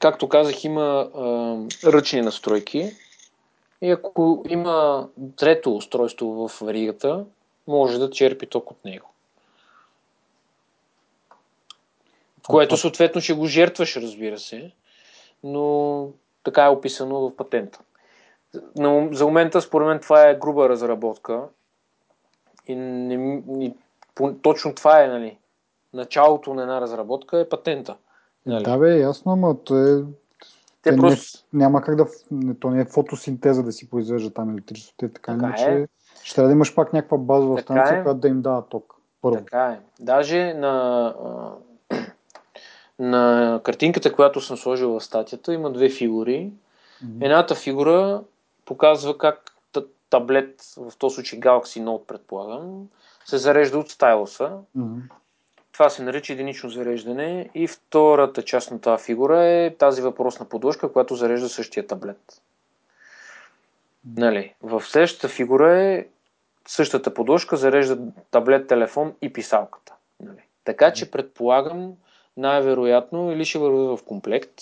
[0.00, 1.56] както казах, има а,
[1.92, 2.90] ръчни настройки.
[3.82, 7.24] И ако има трето устройство в варигата,
[7.66, 9.10] може да черпи ток от него.
[12.48, 14.72] Което съответно ще го жертваш, разбира се,
[15.44, 16.08] но
[16.44, 17.80] така е описано в патента.
[18.76, 21.42] Но за момента, според мен, това е груба разработка.
[22.66, 23.74] И, не, и
[24.42, 25.38] точно това е, нали?
[25.92, 27.96] Началото на една разработка е патента.
[28.46, 28.64] Нали?
[28.64, 30.04] Да, бе, ясно, ама то е...
[30.82, 31.44] Те те просто...
[31.52, 32.06] не, няма как да...
[32.30, 34.94] не- То не е фотосинтеза да си произвежда там електричество.
[34.96, 35.86] Те така, Така иначе е.
[36.22, 38.02] ще трябва да имаш пак някаква базова Така станция, е.
[38.02, 38.94] която да им дава ток.
[39.22, 39.36] Първо.
[39.36, 39.80] Така е.
[40.00, 41.14] Даже на,
[42.98, 46.52] на картинката, която съм сложил в статията, има две фигури.
[47.04, 47.24] Мгм.
[47.24, 48.22] Едната фигура
[48.64, 52.88] показва как та- таблет, в този случай Galaxy Note, предполагам,
[53.24, 54.52] се зарежда от стайлуса.
[54.74, 55.00] Мгм.
[55.72, 57.50] Това се нарича единично зареждане.
[57.54, 62.42] И втората част на тази фигура е тази въпросна подложка, която зарежда същия таблет.
[64.16, 64.54] Нали?
[64.62, 66.06] В следващата фигура е
[66.68, 67.98] същата подложка зарежда
[68.30, 69.94] таблет, телефон и писалката.
[70.20, 70.40] Нали?
[70.64, 71.92] Така че предполагам,
[72.36, 74.54] най-вероятно или ще върви в комплект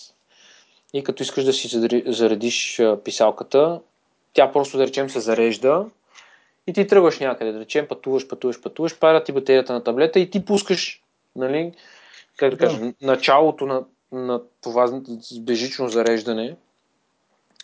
[0.93, 1.69] и като искаш да си
[2.07, 3.81] заредиш писалката,
[4.33, 5.87] тя просто да речем се зарежда
[6.69, 10.31] и ти тръгваш някъде, да речем пътуваш, пътуваш, пътуваш, пара ти батерията на таблета и
[10.31, 11.03] ти пускаш,
[11.37, 11.73] нали,
[12.37, 12.65] как да Да.
[12.65, 15.01] кажа, началото на, на това
[15.41, 16.57] бежично зареждане.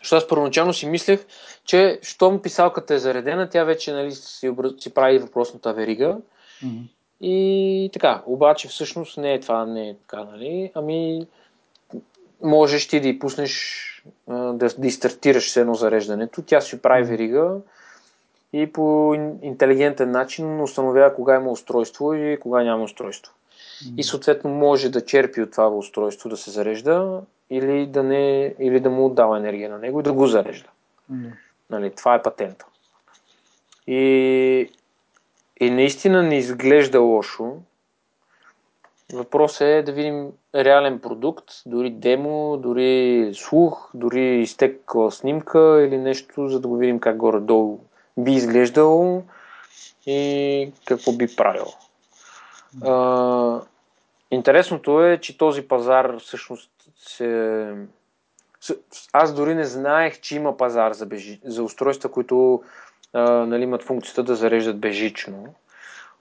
[0.02, 1.26] Защото аз първоначално си мислех,
[1.64, 6.16] че щом писалката е заредена, тя вече нали, си, обра- си прави въпросната верига.
[6.62, 6.82] Мгм.
[7.20, 10.70] И така, обаче всъщност не е това, не е така, нали?
[10.74, 11.26] Ами,
[12.42, 13.84] можеш ти да й пуснеш,
[14.28, 17.60] да, да изстартираш с едно зареждането, тя си прави верига
[18.54, 23.32] и по интелигентен начин установява кога има устройство и кога няма устройство.
[23.96, 28.80] И съответно може да черпи от това устройство да се зарежда или да, не, или
[28.80, 30.68] да му отдава енергия на него и да го зарежда.
[31.08, 31.28] Да.
[31.70, 32.66] Нали, това е патента.
[33.86, 34.70] И,
[35.60, 37.52] и наистина не изглежда лошо.
[39.12, 46.48] Въпросът е да видим реален продукт, дори демо, дори слух, дори изтекла снимка или нещо,
[46.48, 47.80] за да го видим как горе-долу
[48.18, 49.22] би изглеждало
[50.06, 51.72] и какво би правило.
[52.84, 53.60] А,
[54.30, 57.74] интересното е, че този пазар всъщност се...
[59.12, 61.40] Аз дори не знаех, че има пазар за, бежи...
[61.44, 62.62] за устройства, които
[63.12, 65.54] а, нали, имат функцията да зареждат бежично.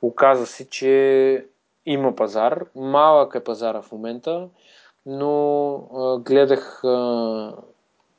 [0.01, 1.45] Оказа се, че
[1.85, 2.65] има пазар.
[2.75, 4.47] Малък е пазара в момента,
[5.05, 7.53] но а, гледах а,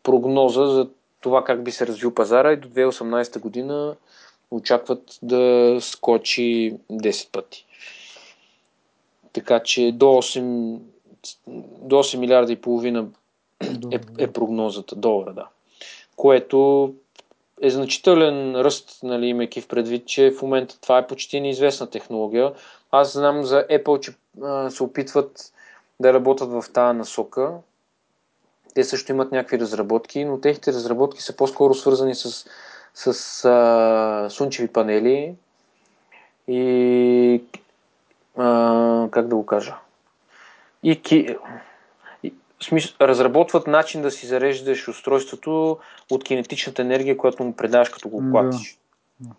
[0.02, 0.88] прогноза за
[1.24, 3.96] това как би се развил пазара и до 2018 година
[4.50, 7.66] очакват да скочи 10 пъти.
[9.32, 10.78] Така че до 8,
[11.82, 13.06] до 8 милиарда и половина
[13.92, 15.48] е, е прогнозата, долара, да.
[16.16, 16.94] Което
[17.62, 22.52] е значителен ръст, нали, имайки в предвид, че в момента това е почти неизвестна технология.
[22.90, 25.52] Аз знам за Apple, че а, се опитват
[26.00, 27.52] да работят в тази насока.
[28.74, 32.46] Те също имат някакви разработки, но техните разработки са по-скоро свързани с,
[32.94, 35.34] с а, слънчеви панели
[36.48, 37.42] и
[38.37, 39.76] а, как да го кажа?
[40.82, 41.37] И, ки,
[42.22, 45.78] и смисъл, разработват начин да си зареждаш устройството
[46.10, 48.78] от кинетичната енергия, която му предаваш като го платиш.
[49.20, 49.34] Да.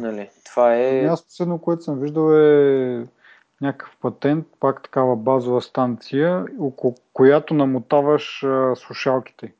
[0.00, 0.98] Нали, това е...
[0.98, 3.06] Ами аз последно, което съм виждал е
[3.62, 9.52] някакъв патент, пак такава базова станция, около която намотаваш а, слушалките,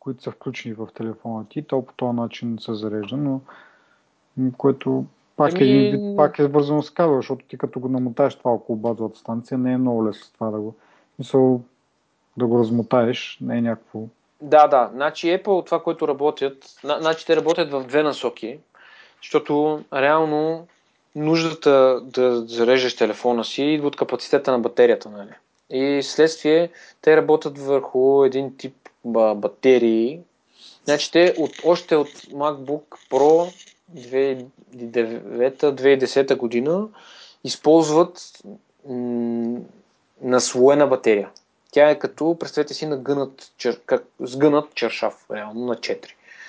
[0.00, 1.62] които са включени в телефона ти.
[1.62, 3.40] То по този начин се зарежда, но
[4.58, 5.04] което
[5.36, 8.50] пак, Еми- е, един пак е свързано с кабел, защото ти като го намотаеш това
[8.50, 10.74] около базовата станция, не е много лесно това да го...
[11.18, 11.60] Мисъл,
[12.36, 14.00] да го размотаеш, не е някакво...
[14.40, 14.90] Да, да.
[14.92, 18.58] Значи Apple, това, което работят, на- значи те работят в две насоки,
[19.22, 20.66] защото реално
[21.14, 25.10] нуждата да зареждаш телефона си идва от капацитета на батерията.
[25.10, 25.30] Нали?
[25.70, 26.70] И следствие
[27.02, 30.20] те работят върху един тип ба- батерии.
[30.84, 33.52] Значи те от, още от MacBook Pro
[33.96, 36.88] 2009-2010 година
[37.44, 38.32] използват
[38.88, 39.58] м-
[40.22, 41.30] наслоена батерия.
[41.70, 46.06] Тя е като, представете си, нагънат, чер, как, сгънат чершав, реално на 4.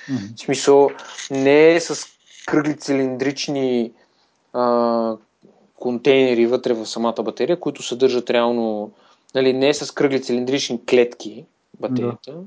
[0.10, 0.20] Мгм.
[0.36, 0.90] В смисъл,
[1.32, 2.06] не е с
[2.46, 3.92] кръгли цилиндрични
[4.54, 5.16] а,
[5.76, 8.92] контейнери вътре в самата батерия, които съдържат реално,
[9.36, 11.46] нали, не е с кръгли цилиндрични клетки
[11.80, 12.38] батерията, да.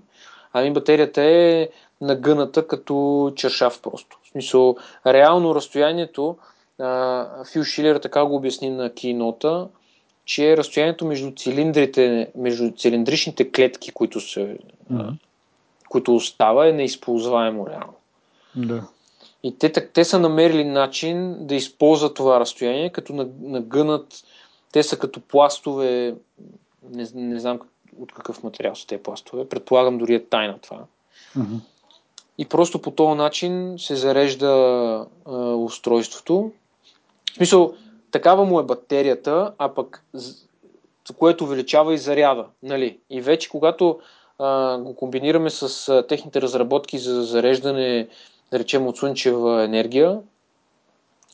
[0.53, 1.69] ами батерията е
[2.01, 4.19] нагъната като чершав просто.
[4.23, 6.37] В смисъл, реално разстоянието,
[6.79, 9.69] а, Фил Шилер така го обясни на кинота,
[10.25, 14.59] че разстоянието между цилиндрите, между цилиндричните клетки, които, се,
[14.91, 15.09] Мгм.
[15.89, 17.95] които остава, е неизползваемо реално.
[18.55, 18.83] Да.
[19.47, 24.25] И те, те са намерили начин да използват това разстояние, като на- нагънат,
[24.73, 26.15] те са като пластове,
[26.91, 27.61] не, не знам
[28.01, 30.85] от какъв материал са те пластове, предполагам дори е тайна това.
[31.37, 31.55] Мгм.
[32.39, 34.47] И просто по този начин се зарежда
[35.27, 36.53] а, устройството.
[37.33, 37.75] В смисъл,
[38.11, 40.05] такава му е батерията, а пък
[41.19, 42.47] което увеличава и заряда.
[42.63, 42.99] Нали?
[43.11, 43.99] И вече когато
[44.39, 48.09] а, го комбинираме с а, техните разработки за зареждане,
[48.51, 50.21] да речем от слънчева енергия,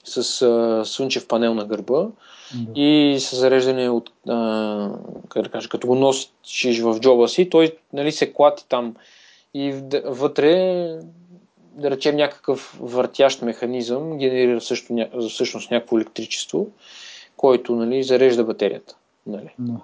[0.05, 2.07] с а, слънчев панел на гърба
[2.55, 2.81] Да.
[2.81, 4.90] и с зареждане от, а,
[5.29, 8.94] как да кажа, като го носиш в джоба си, той нали, се клати там
[9.55, 9.72] и
[10.05, 10.53] вътре,
[11.72, 16.66] да речем, някакъв въртящ механизъм генерира също, ня- всъщност някакво електричество,
[17.37, 18.96] който нали, зарежда батерията.
[19.27, 19.55] Нали.
[19.59, 19.81] Да.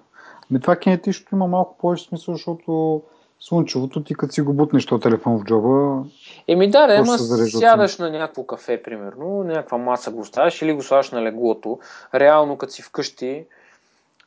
[0.50, 3.02] Ами това кинетичното има малко повече смисъл, защото
[3.40, 6.04] слънчевото ти като си го бутнеш този телефон в джоба,
[6.48, 10.82] Еми да, да, ама сядаш на някакво кафе, примерно, някаква маса го оставяш или го
[10.82, 11.78] слагаш на леглото.
[12.14, 13.44] Реално, като си вкъщи,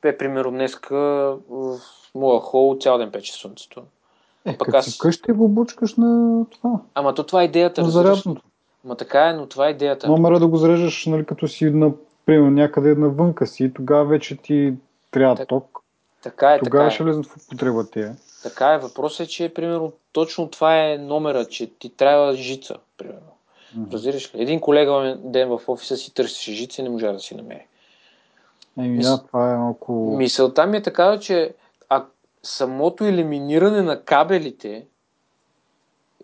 [0.02, 0.96] бе, примерно днеска
[1.50, 1.78] в
[2.16, 3.84] моя хол цял ден пече слънцето.
[4.46, 7.90] е, Пък аз- си вкъщи го бучкаш на това, Ама то това е идеята, на
[7.90, 8.42] зарядното.
[8.84, 10.08] Ма така е, но това е идеята.
[10.08, 11.92] Номера да го зареждаш, нали, като си на,
[12.26, 14.74] примерно, някъде навънка си, тогава вече ти
[15.12, 15.80] трябва Так- ток.
[16.24, 17.06] Така е, Тогава така ще е.
[17.06, 18.16] влезнат в употреба тия.
[18.44, 18.78] Така е.
[18.78, 23.32] Въпросът е, че примерно точно това е номера, че ти трябва жица, примерно.
[23.76, 23.92] Мгм.
[23.94, 24.42] Разбираш ли?
[24.42, 27.66] Един колега ден в офиса си търсеше жица и не можа да си намери.
[28.78, 30.16] Еми, Мис- да, това е малко...
[30.18, 31.54] Мисълта ми е така, че
[31.90, 32.06] а
[32.44, 34.86] самото елиминиране на кабелите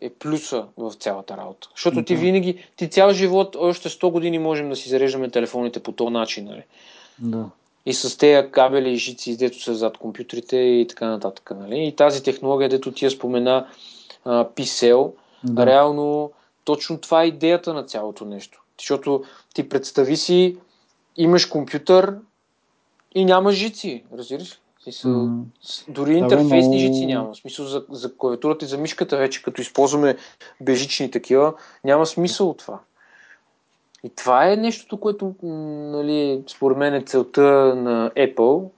[0.02, 1.70] е плюса в цялата работа.
[1.76, 5.92] Защото ти винаги, ти цял живот, още 100 години можем да си зареждаме телефоните по
[5.92, 6.64] този начин, нали?
[7.20, 7.50] Да.
[7.88, 11.88] И с тези кабели и жици, дето са зад компютрите и така нататък, нали?
[11.88, 13.68] И тази технология, дето ти я спомена,
[14.26, 15.12] uh, PCL,
[15.44, 15.66] да.
[15.66, 16.32] реално
[16.64, 18.64] точно това е идеята на цялото нещо.
[18.80, 19.24] Защото
[19.54, 20.58] ти представи си,
[21.18, 22.18] имаш компютър
[23.16, 24.58] и няма жици, разбираш ли?
[24.84, 25.44] Смисъл, mm.
[25.88, 26.80] Дори интерфейсни много...
[26.80, 27.34] жици няма.
[27.34, 30.18] В смисъл за, за клавиатурата и за мишката вече, като използваме
[30.62, 32.80] бежични такива, няма смисъл от това.
[34.04, 37.42] И това е нещото, което нали, според мен е целта
[37.76, 38.70] на Apple,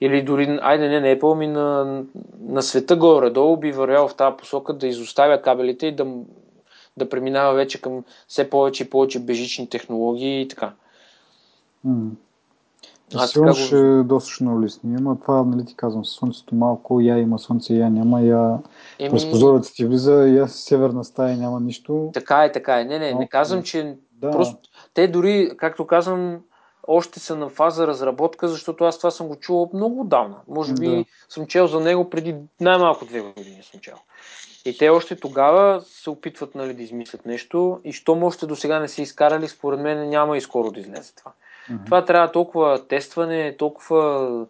[0.00, 2.02] или дори, айде не на Apple, ми на,
[2.40, 6.06] на света горе-долу би вървял в тази посока да изоставя кабелите и да,
[6.96, 10.72] да преминава вече към все повече и повече бежични технологии и така.
[11.86, 12.08] Mm.
[13.14, 14.04] Аз Сигурно ще го...
[14.04, 14.96] доста ще улесни.
[14.98, 18.58] Ама това, нали ти казвам, слънцето малко, я има слънце, я няма, я
[18.98, 19.10] Еми...
[19.10, 22.10] през прозорец ти влиза, я северна стая няма нищо.
[22.14, 22.84] Така е, така е.
[22.84, 24.30] Не, не, не казвам, че да.
[24.30, 24.56] просто...
[24.94, 26.40] Те дори, както казвам,
[26.88, 30.36] още са на фаза разработка, защото аз това съм го чувал много отдавна.
[30.48, 31.04] Може би да.
[31.28, 33.96] съм чел за него преди най-малко две години съм чел.
[34.64, 38.78] И те още тогава се опитват нали, да измислят нещо и що още до сега
[38.78, 41.30] не са изкарали, според мен няма и скоро да излезе това.
[41.70, 41.84] Mm-hmm.
[41.84, 44.46] Това трябва толкова тестване, толкова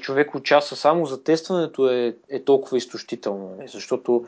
[0.00, 3.68] човек участва само за тестването е, е толкова изтощително, нали?
[3.68, 4.24] защото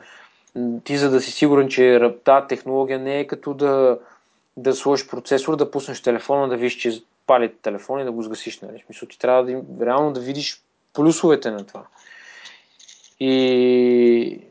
[0.83, 3.99] ти за да си сигурен, че тази технология не е като да,
[4.57, 8.59] да сложиш процесор, да пуснеш телефона, да видиш, че пали телефон и да го сгасиш.
[8.59, 8.83] Нали?
[8.85, 10.61] Смисъл, ти трябва да, реално да видиш
[10.93, 11.83] плюсовете на това.
[13.19, 14.41] И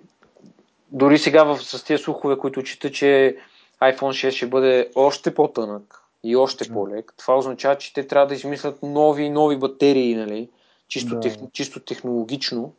[0.93, 3.37] дори сега в, с тези слухове, които чета, че
[3.83, 7.15] iPhone 6 ще бъде още по-тънък, и още по-лек.
[7.17, 10.49] Това означава, че те трябва да измислят нови и нови батерии, нали?
[10.89, 11.21] Чисто, да.
[11.21, 12.73] тех, чисто технологично,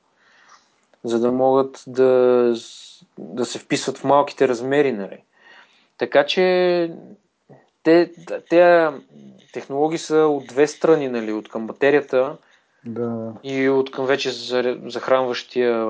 [1.04, 2.56] за да могат да,
[3.18, 5.18] да се вписват в малките размери, нали?
[6.02, 6.96] Така че
[7.84, 8.12] те,
[8.50, 8.90] те
[9.54, 11.34] технологии са от две страни, нали?
[11.34, 12.38] От към батерията
[12.86, 13.34] да.
[13.44, 14.32] и от към вече
[14.90, 15.88] захранващия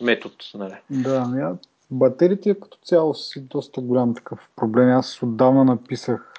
[0.00, 0.34] метод.
[0.54, 0.74] Нали?
[0.90, 1.56] Да,
[1.90, 4.88] Батериите като цяло си доста голям такъв проблем.
[4.88, 6.32] Аз отдавна написах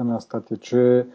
[0.00, 1.06] една статия, че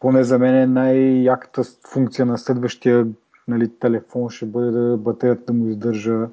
[0.00, 3.06] поне за мен е най-яката функция на следващия
[3.48, 6.28] нали, телефон ще бъде да батерията да му издържа,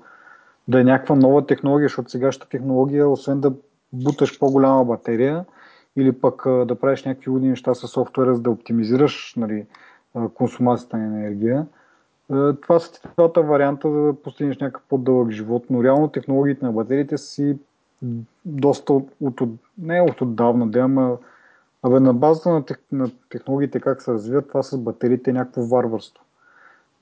[0.72, 3.54] да е някаква нова технология, защото сегашната технология, освен да
[3.94, 5.46] буташ по-голяма батерия
[5.96, 9.66] или пък да правиш някакви лудни неща с софтуера, за да оптимизираш нали,
[10.34, 11.68] консумацията на енергия,
[12.62, 17.18] това са двата варианта за да постигнеш някакъв по-дълъг живот, но реално технологиите на батериите
[17.18, 17.58] си
[18.46, 19.42] доста от, от,
[19.78, 21.18] не от отдавна, да, ама
[21.84, 25.62] Абе, на базата на, тех, на технологиите как се развиват, това с батериите е някакво
[25.62, 26.24] варварство.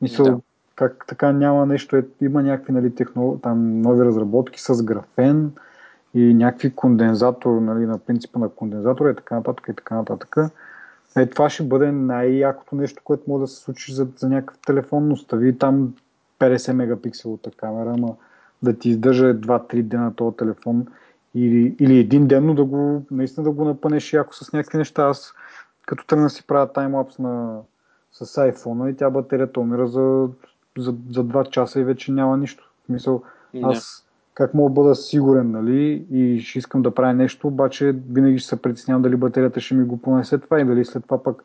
[0.01, 0.39] Мисъл, да.
[0.79, 5.51] Как така няма нещо, е, има някакви нали, технологии, там нови разработки с графен
[6.13, 10.35] и някакви кондензатори, нали, на принципа на кондензатора и така нататък и така нататък.
[11.17, 15.07] Е, това ще бъде най-якото нещо, което може да се случи за, за някакъв телефон,
[15.07, 15.93] но стави там
[16.39, 18.15] 50 мегапикселата камера, ама
[18.63, 20.87] да ти издържа 2-3 дена този телефон
[21.35, 25.03] или, или един ден, но да го, наистина да го напънеш яко с някакви неща.
[25.03, 25.33] Аз
[25.85, 27.59] като тръгна си правя таймлапс на,
[28.11, 30.27] с iPhone и тя батерията умира за,
[30.77, 32.71] за, за 2 часа и вече няма нищо.
[32.83, 33.23] В смисъл,
[33.63, 38.39] аз как мога да бъда сигурен, нали, и ще искам да правя нещо, обаче винаги
[38.39, 41.43] ще се притеснявам дали батерията ще ми го понесе това и дали след това пък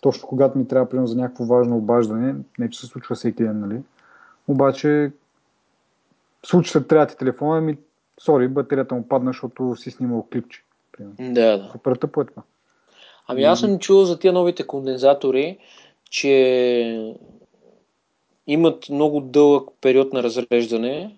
[0.00, 3.60] точно когато ми трябва примерно за някакво важно обаждане, не че се случва всеки ден,
[3.60, 3.80] нали,
[4.48, 5.12] обаче
[6.46, 7.78] случва се трябва ти телефона, ми,
[8.20, 10.64] сори, батерията му падна, защото си снимал клипче.
[10.92, 11.34] Примерно.
[11.34, 11.68] Да, да.
[11.72, 12.42] Супер тъпо е това.
[13.28, 15.58] Ами аз съм чул за тия новите кондензатори,
[16.10, 17.14] че
[18.46, 21.16] имат много дълъг период на разреждане,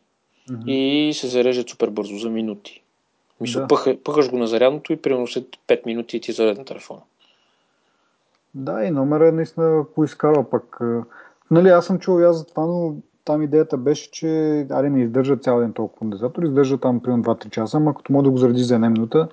[0.50, 0.70] mm-hmm.
[0.70, 2.82] и се зареждат супер бързо, за минути.
[3.40, 3.66] Мисля, да.
[3.66, 7.00] пъха, пъхаш го на зарядното и примерно след 5 минути ти заряд на телефона.
[8.54, 10.78] Да, и номера наистина поискава пък.
[11.50, 14.26] Нали, аз съм чул аз за това, но там идеята беше, че
[14.70, 18.24] аре не издържа цял ден толкова кондензатор, издържа там примерно 2-3 часа, ама като може
[18.24, 19.28] да го заредиш за една минута,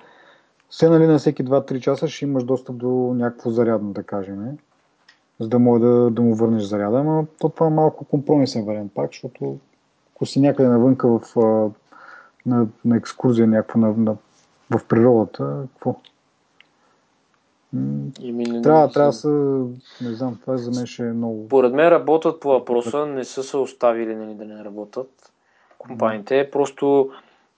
[0.68, 4.58] все нали на всеки 2-3 часа ще имаш достъп до някакво зарядно, да кажем,
[5.42, 8.92] за да може да, да му върнеш заряда, но то това е малко компромисен вариант
[8.94, 9.58] пак, защото
[10.14, 11.20] ако си някъде навънка в,
[12.46, 14.16] на, на екскурзия някаква на, на,
[14.70, 15.96] в природата, какво?
[18.20, 19.28] Ими, трябва, не, трябва да са,
[20.00, 21.48] не знам, това за мен ще е много...
[21.48, 25.32] Поред мен работят по въпроса, не са се оставили нали, да не работят
[25.78, 27.10] компаниите, просто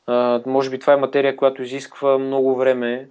[0.07, 3.09] а, може би това е материя, която изисква много време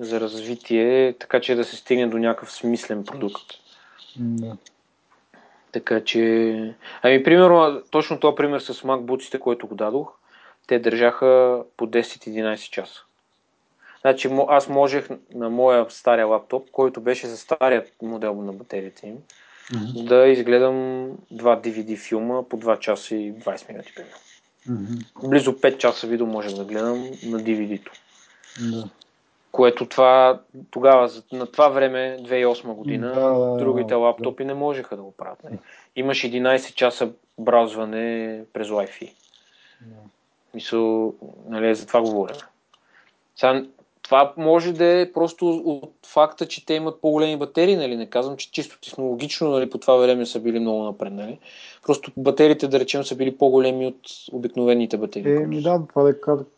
[0.00, 3.42] за развитие, така че да се стигне до някакъв смислен продукт.
[4.16, 4.56] Да.
[5.72, 6.74] Така че...
[7.02, 10.12] Ами, примерно, точно този пример с MacBook, който го дадох,
[10.66, 13.04] те държаха по 10-11 часа.
[14.00, 19.16] Значи, аз можех на моя стария лаптоп, който беше за старият модел на батерията им,
[19.72, 20.04] mm-hmm.
[20.04, 23.92] да изгледам два DVD филма по 2 часа и 20 минути.
[24.68, 25.28] Mm-hmm.
[25.28, 27.92] Близо 5 часа видео можех да гледам на DVD-то.
[28.60, 28.88] Да.
[29.52, 30.40] Което това,
[30.70, 34.46] тогава, на това време, 2008 година, да, другите лаптопи да.
[34.46, 35.44] не можеха да го правят.
[35.44, 35.58] Не.
[35.96, 39.12] Имаш 11 часа браузване през Wi-Fi.
[39.80, 39.96] Да.
[40.54, 41.14] Мисъл,
[41.48, 42.36] нали, за това говорим.
[43.36, 43.64] Сега,
[44.10, 47.96] това може да е просто от факта, че те имат по-големи батерии, нали?
[47.96, 51.26] Не казвам, че чисто технологично нали, по това време са били много напреднали.
[51.26, 51.38] Нали?
[51.86, 54.00] Просто батериите, да речем, са били по-големи от
[54.32, 55.36] обикновените батерии.
[55.36, 56.12] Е, ми да, това е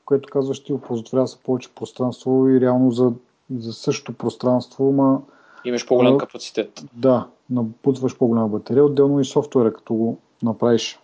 [0.05, 3.13] което казваш ти, оползотворява се повече пространство и реално за,
[3.59, 5.21] за същото пространство, ма...
[5.65, 6.85] Имаш по-голям капацитет.
[6.93, 10.99] Да, набутваш по-голяма батерия, отделно и софтуера, като го направиш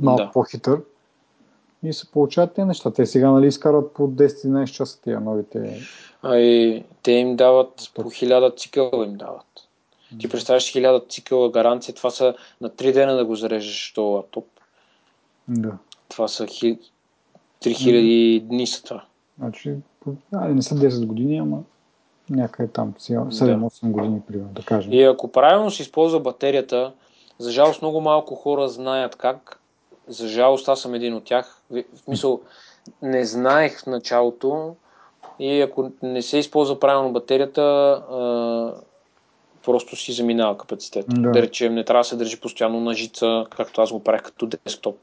[0.00, 0.30] малко да.
[0.32, 0.80] по-хитър
[1.82, 2.90] и се получават тези неща.
[2.90, 5.80] Те сега нали изкарват по 10-11 часа тия новите.
[6.22, 9.46] А и те им дават по 1000 цикъла им дават.
[10.18, 14.46] Ти представяш 1000 цикъла гаранция, това са на 3 дена да го зарежеш този лаптоп.
[15.48, 15.78] Да.
[16.08, 16.78] Това са хи...
[17.62, 19.04] 3000 дни са това.
[19.38, 19.74] Значи,
[20.32, 21.62] а, не са 10 години, ама
[22.30, 23.88] някъде там, 7-8 да.
[23.88, 24.92] години, примерно, да кажем.
[24.92, 26.92] И ако правилно се използва батерията,
[27.38, 29.59] за жалост много малко хора знаят как,
[30.10, 31.62] за жалост, аз съм един от тях.
[31.70, 32.40] В смисъл,
[33.02, 34.74] не знаех в началото
[35.38, 38.74] и ако не се използва правилно батерията, а,
[39.64, 41.06] просто си заминава капацитет.
[41.08, 41.30] Да.
[41.30, 44.46] да речем, не трябва да се държи постоянно на жица, както аз го правех като
[44.46, 44.96] десктоп.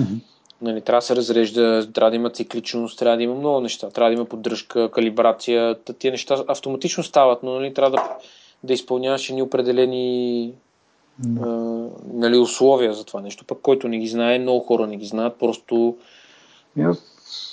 [0.00, 0.18] Mm-hmm.
[0.62, 3.90] Нали, трябва да се разрежда, трябва да има цикличност, трябва да има много неща.
[3.90, 5.76] Трябва да има поддръжка, калибрация.
[5.98, 8.16] Тия неща автоматично стават, но нали, трябва да,
[8.62, 10.52] да изпълняваш едни определени
[11.42, 11.46] а,
[12.12, 13.44] нали, условия за това нещо.
[13.44, 15.96] Пък който не ги знае, много хора не ги знаят, просто...
[16.80, 16.98] Аз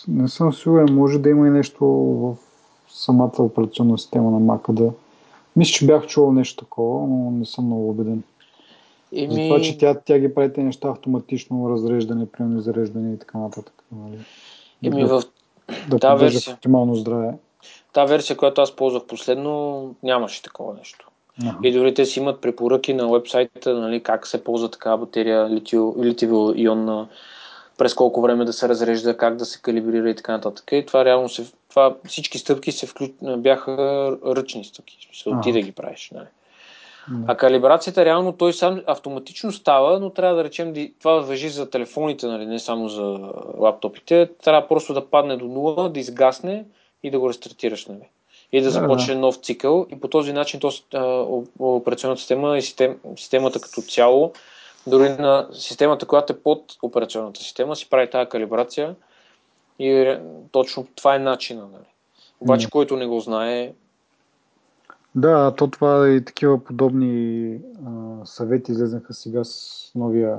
[0.07, 2.36] не съм сигурен, може да има и нещо в
[2.89, 4.91] самата операционна система на Mac да...
[5.55, 8.24] Мисля, че бях чувал нещо такова, но не съм много убеден.
[9.15, 9.34] Еми...
[9.34, 13.38] За това, че тя, тя ги прави тези неща автоматично, разреждане, примерно зареждане и така
[13.38, 13.84] нататък.
[13.91, 14.17] Нали?
[14.84, 15.24] Еми да, в
[15.89, 17.34] да тази версия, оптимално здраве.
[17.93, 21.09] Та версия, която аз ползвах последно, нямаше такова нещо.
[21.42, 21.62] Uh-huh.
[21.64, 25.50] И дори те си имат препоръки на вебсайта, нали, как се ползва такава батерия
[26.04, 27.08] литиево ионна,
[27.78, 30.70] през колко време да се разрежда, как да се калибрира и така нататък.
[30.72, 33.08] И това реално се, това, всички стъпки се вклю...
[33.38, 33.72] бяха
[34.26, 34.98] ръчни стъпки.
[35.06, 35.44] Смисъл, uh-huh.
[35.44, 36.12] ти да ги правиш.
[36.14, 36.26] Нали.
[36.26, 37.24] Uh-huh.
[37.28, 42.28] А калибрацията реално той сам автоматично става, но трябва да речем, това въжи за телефоните,
[42.28, 43.20] нали, не само за
[43.58, 44.30] лаптопите.
[44.44, 46.66] Трябва просто да падне до нула, да изгасне
[47.04, 47.86] и да го рестартираш.
[47.86, 48.10] Нали
[48.52, 50.72] и да започне нов цикъл и по този начин то,
[51.60, 54.32] операционната система и систем, системата като цяло,
[54.88, 58.95] дори на системата, която е под операционната система, си прави тази калибрация
[59.80, 60.18] и
[60.52, 61.62] точно това е начина.
[61.62, 61.84] Нали.
[62.39, 62.72] Обаче, mm.
[62.72, 63.74] който не го знае...
[65.16, 70.38] Да, то това и такива подобни а, съвети излезнаха сега с новия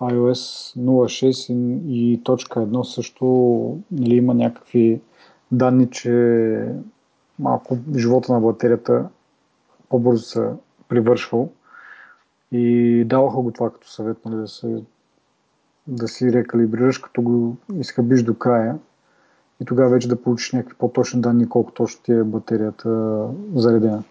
[0.00, 3.24] iOS 06 и, и точка 1 също
[3.90, 5.00] нали, има някакви
[5.52, 6.68] данни, че
[7.42, 9.08] малко живота на батерията
[9.88, 10.48] по-бързо се
[10.88, 11.48] привършвал
[12.52, 14.82] и даваха го това като съвет, нали, да, се,
[15.86, 18.78] да си рекалибрираш, като го изхъбиш до края
[19.60, 24.02] и тогава вече да получиш някакви по-точни данни колко точно ти е батерията заредена.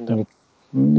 [0.00, 0.12] Да.
[0.12, 0.26] Нали,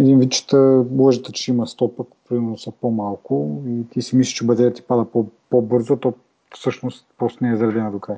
[0.01, 0.55] един вид, че
[0.97, 4.87] лъжата, че има 100 пък, примерно са по-малко и ти си мислиш, че батерията ти
[4.87, 5.05] пада
[5.49, 6.13] по-бързо, то
[6.55, 8.17] всъщност просто не е заредена до край.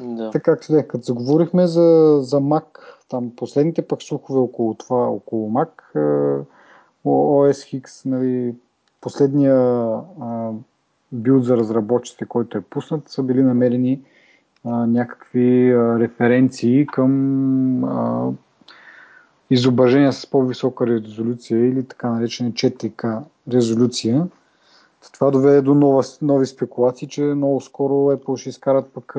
[0.00, 0.30] Да.
[0.30, 2.64] Така как като заговорихме за, за Mac,
[3.08, 5.70] там последните пък слухове около това, около Mac,
[7.04, 8.54] OS X, нали,
[9.00, 9.56] последния
[10.20, 10.50] а,
[11.12, 14.00] билд за разработчите, който е пуснат, са били намерени
[14.64, 18.32] а, някакви а, референции към а,
[19.50, 23.22] изображения с по-висока резолюция или така наречена 4K
[23.52, 24.26] резолюция.
[25.12, 29.14] Това доведе до нова, нови спекулации, че много скоро Apple ще изкарат пък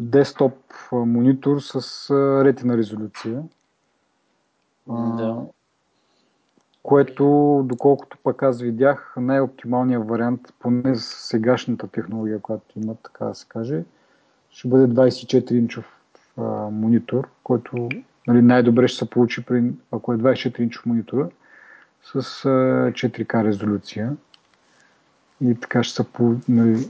[0.00, 0.54] десктоп
[0.92, 2.10] монитор с
[2.44, 3.42] ретина резолюция.
[4.88, 5.42] Да.
[6.82, 7.24] Което,
[7.64, 13.46] доколкото пък аз видях, най-оптималният вариант, поне с сегашната технология, която имат, така да се
[13.48, 13.84] каже,
[14.50, 15.84] ще бъде 24-инчов
[16.70, 17.88] монитор, който
[18.26, 21.28] нали, най-добре ще се получи, при, ако е 24-инчов монитора,
[22.02, 22.48] с а,
[22.90, 24.16] 4К резолюция
[25.44, 26.88] и така ще са по, нали,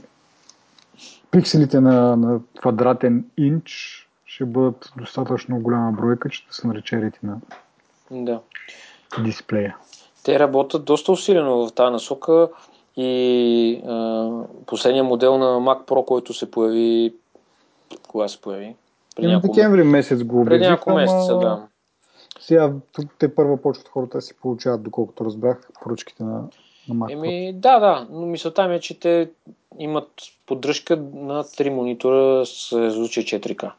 [1.31, 7.37] пикселите на, на квадратен инч ще бъдат достатъчно голяма бройка, че да се нарече ретина
[8.11, 8.39] да.
[9.23, 9.77] дисплея.
[10.23, 12.49] Те работят доста усилено в тази насока
[12.97, 14.29] и а,
[14.65, 17.13] последният модел на Mac Pro, който се появи,
[18.07, 18.75] кога се появи?
[19.15, 19.55] Преди няколко...
[19.55, 21.67] декември месец го Преди няколко месеца, да.
[22.39, 26.43] Сега тук те първа почват хората да си получават, доколкото разбрах, поръчките на,
[26.89, 29.29] Mac Еми, да, да, но мисълта ми е, че те
[29.79, 30.09] имат
[30.45, 33.71] поддръжка на 3 монитора с резолюция 4K.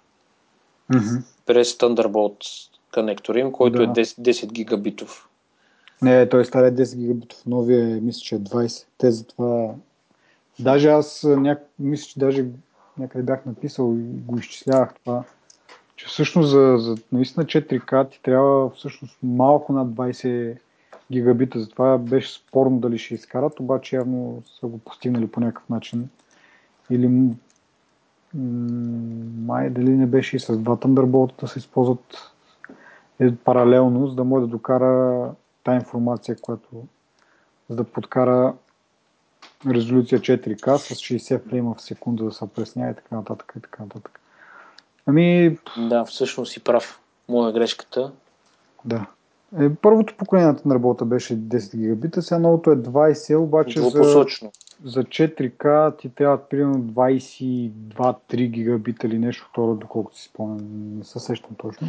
[0.92, 1.22] Mm-hmm.
[1.46, 4.00] През Thunderbolt конектор им, който е да.
[4.00, 5.28] е 10, 10 гигабитов.
[6.02, 8.86] Не, той старе 10 гигабитов, новия е, мисля, че е 20.
[8.98, 9.74] Те затова...
[10.58, 11.58] Даже аз ня...
[11.78, 12.44] мисля, че даже
[12.98, 15.24] някъде бях написал и го изчислявах това,
[15.96, 20.56] че всъщност за, за наистина 4К ти трябва всъщност малко над 20
[21.12, 26.08] гигабита, затова беше спорно дали ще изкарат, обаче явно са го постигнали по някакъв начин.
[26.90, 27.34] Или м-
[29.46, 32.34] май дали не беше и с два Thunderbolt да се използват
[33.20, 35.30] е паралелно, за да може да докара
[35.64, 36.68] тази информация, която
[37.68, 38.54] за да подкара
[39.66, 43.82] резолюция 4К с 60 фрейма в секунда да се пресня и така нататък и така
[43.82, 44.20] нататък.
[45.06, 45.58] Ами...
[45.76, 47.00] Да, всъщност си прав.
[47.28, 48.12] Моя грешката.
[48.84, 49.06] Да.
[49.60, 53.90] Е, първото поколение на работа беше 10 гигабита, сега новото е 20, обаче за,
[54.84, 60.98] за 4К ти трябва примерно 22-3 гигабита или нещо второ, доколкото си спомням.
[60.98, 61.88] Не се сещам точно.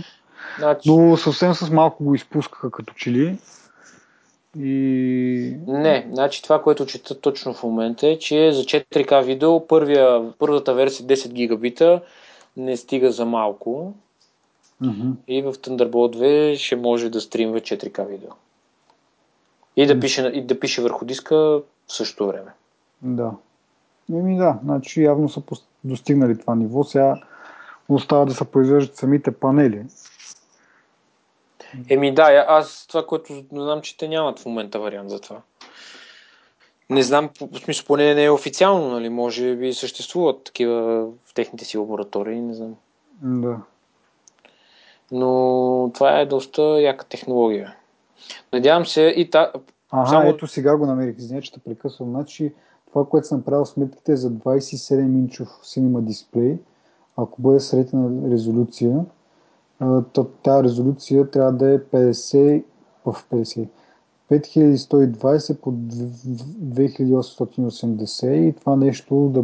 [0.60, 0.90] Значи...
[0.90, 3.38] Но съвсем с малко го изпускаха като че ли.
[4.60, 5.58] И...
[5.68, 10.74] Не, значи това, което чета точно в момента е, че за 4K видео първия, първата
[10.74, 12.02] версия 10 гигабита
[12.58, 13.94] не стига за малко.
[14.84, 15.14] Mm-hmm.
[15.28, 18.30] И в Thunderbolt 2 ще може да стримва 4К видео.
[19.76, 22.52] И да, пише, и да пише върху диска в същото време.
[23.02, 23.32] Да.
[24.14, 25.42] Еми да, значи явно са
[25.84, 26.84] достигнали това ниво.
[26.84, 27.22] Сега
[27.90, 29.86] остава да се произвеждат самите панели.
[31.90, 35.42] Еми да, аз това, което знам, че те нямат в момента вариант за това.
[36.90, 39.10] Не знам, в смисъл поне не е официално, нали?
[39.10, 42.76] Може би съществуват такива в техните си лаборатории, не знам.
[43.22, 43.58] Да.
[45.12, 47.76] Но това е доста яка технология.
[48.54, 49.52] Надявам се и та...
[49.92, 50.30] Ага, само...
[50.30, 52.10] ето сега го намерих, извиня, че те прекъсвам.
[52.10, 52.54] Значи,
[52.88, 56.58] това, което съм правил сметките е за 27 инчов синема дисплей,
[57.18, 59.06] ако бъде средна резолюция,
[60.44, 62.64] тази резолюция трябва да е 50
[63.06, 63.68] в 50.
[64.32, 69.44] 5120 по 2880 и това нещо да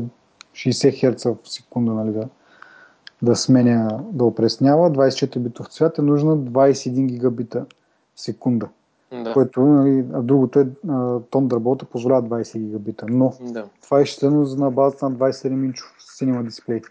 [0.54, 2.28] 60 Hz в секунда нали, да,
[3.22, 4.92] да сменя, да опреснява.
[4.92, 7.66] 24 битов цвят е нужно 21 гигабита
[8.16, 8.68] в секунда.
[9.12, 9.34] Да.
[9.34, 10.66] Което, нали, а другото е
[11.32, 13.06] Thunderbolt позволява 20 гигабита.
[13.10, 13.66] Но да.
[13.82, 16.82] това е изчислено на базата на 27 инчов синема дисплей.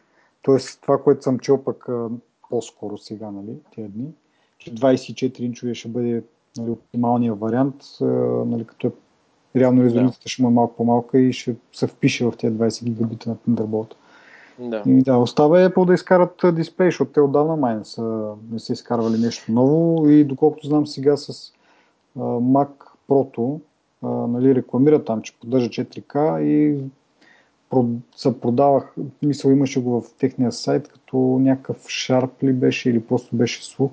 [0.43, 1.87] Тоест това, което съм чел пък
[2.51, 4.07] по-скоро сега, нали, тези дни,
[4.59, 6.25] че 24 инчовия ще бъде
[6.57, 7.75] нали, оптималният вариант,
[8.47, 8.91] нали, като е
[9.57, 10.29] реално резолюцията да.
[10.29, 13.95] ще му е малко по-малка и ще се впише в тези 20 гигабита на Thunderbolt.
[14.61, 14.83] Да.
[14.87, 18.59] И да, остава е по да изкарат дисплей, защото те отдавна май не са, не
[18.59, 21.53] са изкарвали нещо ново и доколкото знам сега с
[22.17, 22.69] а, Mac
[23.09, 23.61] Pro,
[24.03, 26.85] нали, рекламира там, че поддържа 4K и
[28.17, 33.37] се продавах, мисъл имаше го в техния сайт, като някакъв шарп ли беше или просто
[33.37, 33.91] беше слух.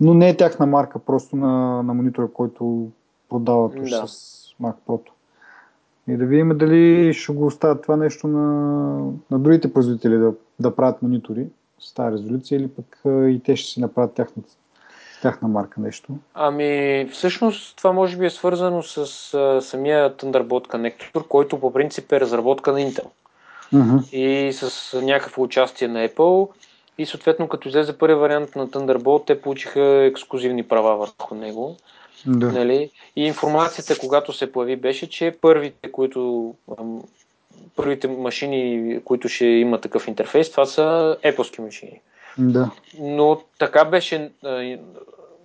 [0.00, 2.88] Но не е тяхна марка, просто на, на монитора, който
[3.28, 4.06] продават да.
[4.06, 5.00] с Mac Pro.
[6.08, 8.42] И да видим дали ще го оставят това нещо на,
[9.30, 11.46] на другите производители да, да правят монитори
[11.78, 14.48] с тази резолюция или пък и те ще си направят тяхната
[15.24, 16.08] тяхна марка нещо?
[16.34, 18.98] Ами, всъщност това може би е свързано с
[19.34, 23.06] а, самия Thunderbolt конектор, който по принцип е разработка на Intel.
[23.74, 24.10] Uh-huh.
[24.10, 26.48] И с някакво участие на Apple.
[26.98, 31.76] И съответно, като излезе първи вариант на Thunderbolt, те получиха ексклюзивни права върху него.
[32.26, 32.52] Да.
[32.52, 32.90] Нали?
[33.16, 36.54] И информацията, когато се появи, беше, че първите, които
[37.76, 42.00] първите машини, които ще имат такъв интерфейс, това са Apple машини.
[42.38, 42.70] Да.
[42.98, 44.30] Но така беше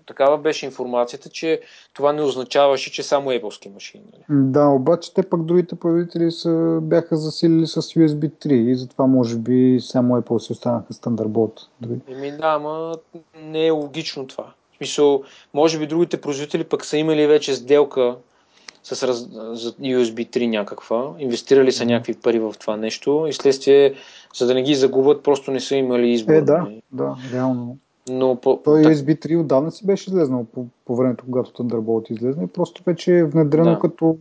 [0.09, 1.61] такава беше информацията, че
[1.93, 4.03] това не означаваше, че само Apple машини.
[4.13, 4.41] Нали?
[4.51, 9.38] Да, обаче те пък другите производители са, бяха засилили с USB 3 и затова може
[9.38, 11.61] би само Apple си останаха Thunderbolt.
[12.07, 12.95] Еми да, ама
[13.43, 14.53] не е логично това.
[14.80, 15.23] В смисъл,
[15.53, 18.15] може би другите производители пък са имали вече сделка
[18.84, 19.17] с раз...
[19.53, 23.93] за USB 3 някаква, инвестирали са някакви пари в това нещо и следствие,
[24.38, 26.34] за да не ги загубят, просто не са имали избор.
[26.34, 26.82] Е, да, нали?
[26.91, 27.77] да, реално.
[28.09, 28.59] Но по...
[28.63, 32.84] Той USB 3 отдавна си беше излезнал по, по времето, когато Thunderbolt излезна и просто
[32.86, 33.80] вече е внедрено да.
[33.80, 34.17] като,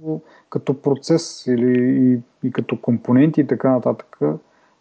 [0.50, 4.18] като процес или и, и като компоненти и така нататък.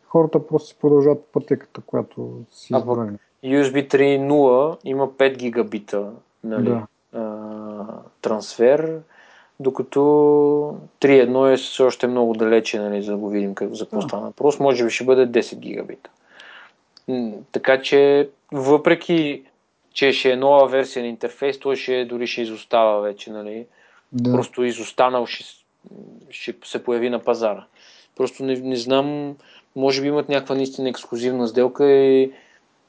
[0.08, 3.18] Хората просто си продължават пътеката, която си избрали.
[3.44, 6.12] USB 3.0 има 5 гигабита.
[6.44, 6.70] Нали?
[6.70, 6.88] Да.
[7.14, 7.86] А,
[8.22, 9.00] трансфер,
[9.60, 10.00] докато
[11.02, 14.26] 3.1 е все още много далече, нали, за да го видим как, за какво стана
[14.26, 14.60] въпрос.
[14.60, 16.10] Може би ще бъде 10 гигабита.
[17.52, 19.44] Така че, въпреки,
[19.94, 23.66] че ще е нова версия на интерфейс, той ще дори ще изостава вече, нали?
[24.12, 24.32] Да.
[24.32, 25.46] Просто изостанал ще,
[26.30, 27.66] ще се появи на пазара.
[28.16, 29.36] Просто не, не знам,
[29.76, 32.32] може би имат някаква наистина ексклюзивна сделка, и,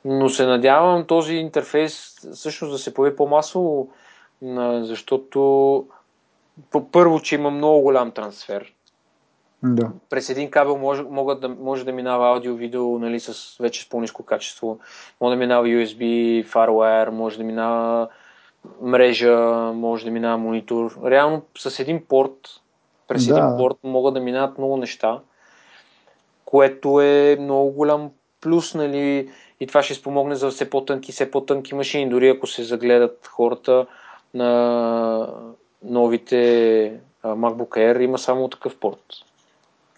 [0.04, 3.88] но се надявам този интерфейс всъщност да се появи по-масово,
[4.80, 5.86] защото
[6.92, 8.74] първо, че има много голям трансфер.
[9.62, 9.90] Да.
[10.10, 13.88] През един кабел може, могат да, може да минава аудио, видео нали, с вече с
[13.88, 14.78] по-низко качество.
[15.20, 16.02] Може да минава USB,
[16.44, 18.08] Firewire, може да минава
[18.80, 19.36] мрежа,
[19.74, 20.98] може да минава монитор.
[21.04, 22.60] Реално с един порт,
[23.08, 23.38] през да.
[23.38, 25.20] един порт могат да минават много неща,
[26.44, 29.30] което е много голям плюс, нали,
[29.60, 32.08] и това ще спомогне за все по-тънки, все по-тънки машини.
[32.08, 33.86] Дори ако се загледат хората
[34.34, 35.28] на
[35.84, 39.02] новите MacBook Air, има само такъв порт.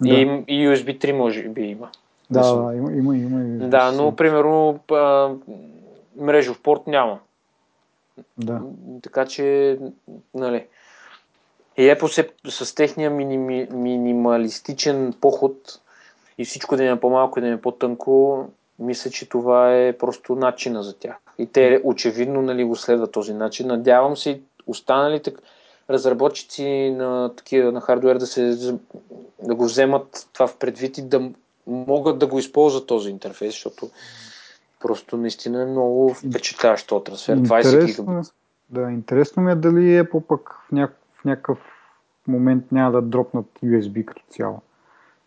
[0.00, 0.08] Да.
[0.08, 1.88] И, и USB 3 може би има.
[2.30, 3.40] Да, да има, има, има.
[3.40, 4.78] има да, но примерно
[6.16, 7.18] мрежов порт няма.
[8.38, 8.60] Да.
[9.02, 9.78] Така че,
[10.34, 10.66] нали.
[11.76, 15.80] И Apple се, с техния миними, минималистичен поход
[16.38, 18.46] и всичко да е по-малко и да е по-тънко,
[18.80, 21.16] мисля, че това е просто начина за тях.
[21.38, 23.66] И те очевидно нали, го следват този начин.
[23.66, 25.34] Надявам се останалите
[25.90, 28.56] разработчици на такива на хардвер да, се,
[29.42, 31.30] да го вземат това в предвид и да
[31.66, 33.90] могат да го използват този интерфейс, защото
[34.80, 37.38] просто наистина е много впечатляващ този трансфер.
[37.38, 38.32] 20 гигабит.
[38.70, 40.88] Да, интересно ми е дали Apple пък в, ня...
[41.14, 41.58] в някакъв
[42.26, 44.60] момент няма да дропнат USB като цяло.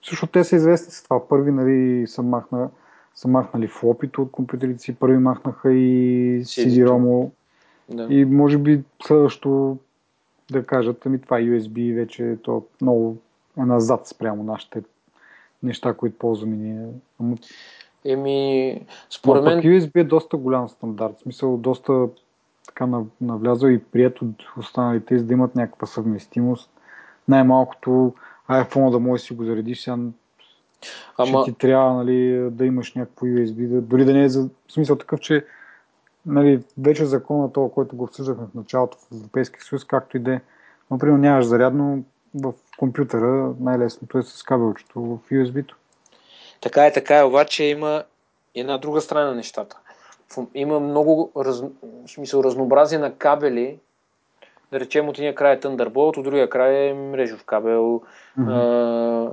[0.04, 1.28] Също те са известни с това.
[1.28, 2.70] Първи нали, са, махна,
[3.16, 7.30] са махнали флопито от компютрите си, първи махнаха и CD-ROM.
[7.90, 8.08] Да.
[8.10, 9.78] И може би следващо
[10.52, 13.18] да кажат, ами това USB вече е то много
[13.58, 14.84] е назад спрямо нашите
[15.64, 16.88] неща, които ползваме ние.
[18.06, 19.60] Еми, според мен...
[19.60, 21.18] USB е доста голям стандарт.
[21.18, 22.08] В смисъл, доста
[22.68, 22.88] така
[23.22, 26.70] навлязъл и прият от останалите, за да имат някаква съвместимост.
[27.28, 28.14] Най-малкото
[28.50, 29.98] iPhone да можеш да си го заредиш, сега
[31.18, 31.42] Ама...
[31.42, 34.74] ще ти трябва нали, да имаш някакво USB, да, дори да не е за в
[34.74, 35.46] смисъл такъв, че
[36.26, 40.34] нали, вече закона това, който го обсъждахме в началото в Европейския съюз, както и да
[40.34, 40.42] е.
[40.92, 42.04] Например, нямаш зарядно
[42.36, 45.76] в компютъра, най-лесното е с кабелчето в USB-то.
[46.62, 48.04] Така е, така е, обаче има
[48.56, 49.78] една друга страна на нещата.
[50.54, 51.64] Има много раз,
[52.08, 53.80] смисъл, разнообразие на кабели,
[54.72, 58.02] да речем от един край е Thunderbolt, от другия край е мрежов кабел,
[58.40, 58.50] mm-hmm.
[58.50, 59.32] а,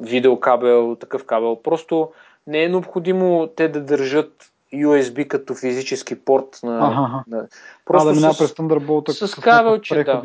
[0.00, 1.62] видеокабел, такъв кабел.
[1.62, 2.10] Просто
[2.46, 6.78] не е необходимо те да държат USB като физически порт на...
[6.78, 7.24] Ага.
[7.26, 7.46] на
[7.84, 10.22] просто а, да минава през Thunderbolt с, с кабелче, да.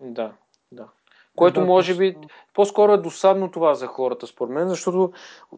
[0.00, 0.30] да.
[0.72, 0.84] Да.
[1.36, 2.16] Което да, може би
[2.54, 5.12] по-скоро е досадно това за хората, според мен, защото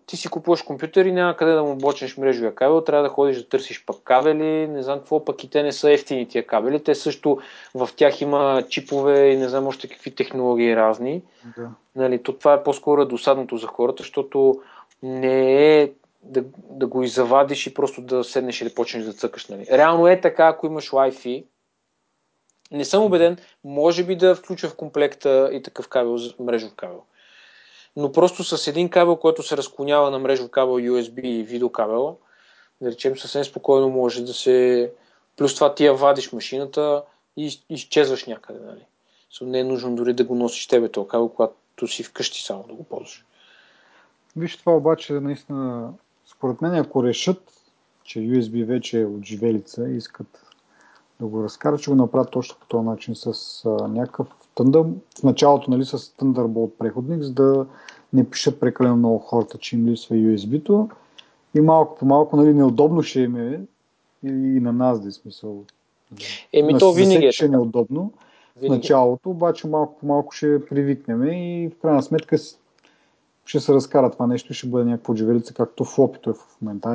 [0.07, 3.39] ти си купуваш компютър и няма къде да му блочнеш мрежовия кабел, трябва да ходиш
[3.39, 6.85] да търсиш пък кабели, не знам какво, пък и те не са ефтини тия кабели,
[6.85, 7.39] те също
[7.75, 11.23] в тях има чипове и не знам още какви технологии разни.
[11.57, 11.71] Да.
[11.97, 14.61] Нали, то това е по-скоро досадното за хората, защото
[15.03, 15.91] не е
[16.23, 19.49] да, да го изавадиш и просто да седнеш и да почнеш да цъкаш.
[19.49, 19.67] Нали.
[19.73, 21.45] Реално е така, ако имаш Wi-Fi,
[22.71, 27.03] не съм убеден, може би да включа в комплекта и такъв кабел, мрежов кабел.
[27.97, 32.17] Но просто с един кабел, който се разклонява на мрежов кабел USB и видеокабел,
[32.81, 34.91] да речем съвсем спокойно може да се...
[35.37, 37.03] Плюс това ти я вадиш машината
[37.37, 38.61] и изчезваш някъде.
[38.61, 38.85] Нали.
[39.43, 42.75] не е нужно дори да го носиш тебе този кабел, когато си вкъщи само да
[42.75, 43.25] го ползваш.
[44.37, 45.93] Виж това обаче наистина,
[46.27, 47.53] според мен ако решат,
[48.05, 50.48] че USB вече е отживелица и искат
[51.21, 54.85] да го разкарат, ще го направят точно по този начин с а, някакъв тъндър,
[55.21, 57.67] в началото нали, с Thunderbolt преходник, за да
[58.13, 60.89] не пишат прекалено много хората, че им липсва USB-то
[61.55, 63.61] и малко по малко нали, неудобно ще им е
[64.25, 65.65] и, и на нас да е смисъл.
[66.53, 67.33] Еми то винаги е.
[67.33, 68.13] Ще е неудобно
[68.57, 68.75] винаги.
[68.75, 72.37] в началото, обаче малко по малко ще привикнем и в крайна сметка
[73.45, 76.61] ще се разкара това нещо и ще бъде някаква отживелица, както в опито е в
[76.63, 76.89] момента.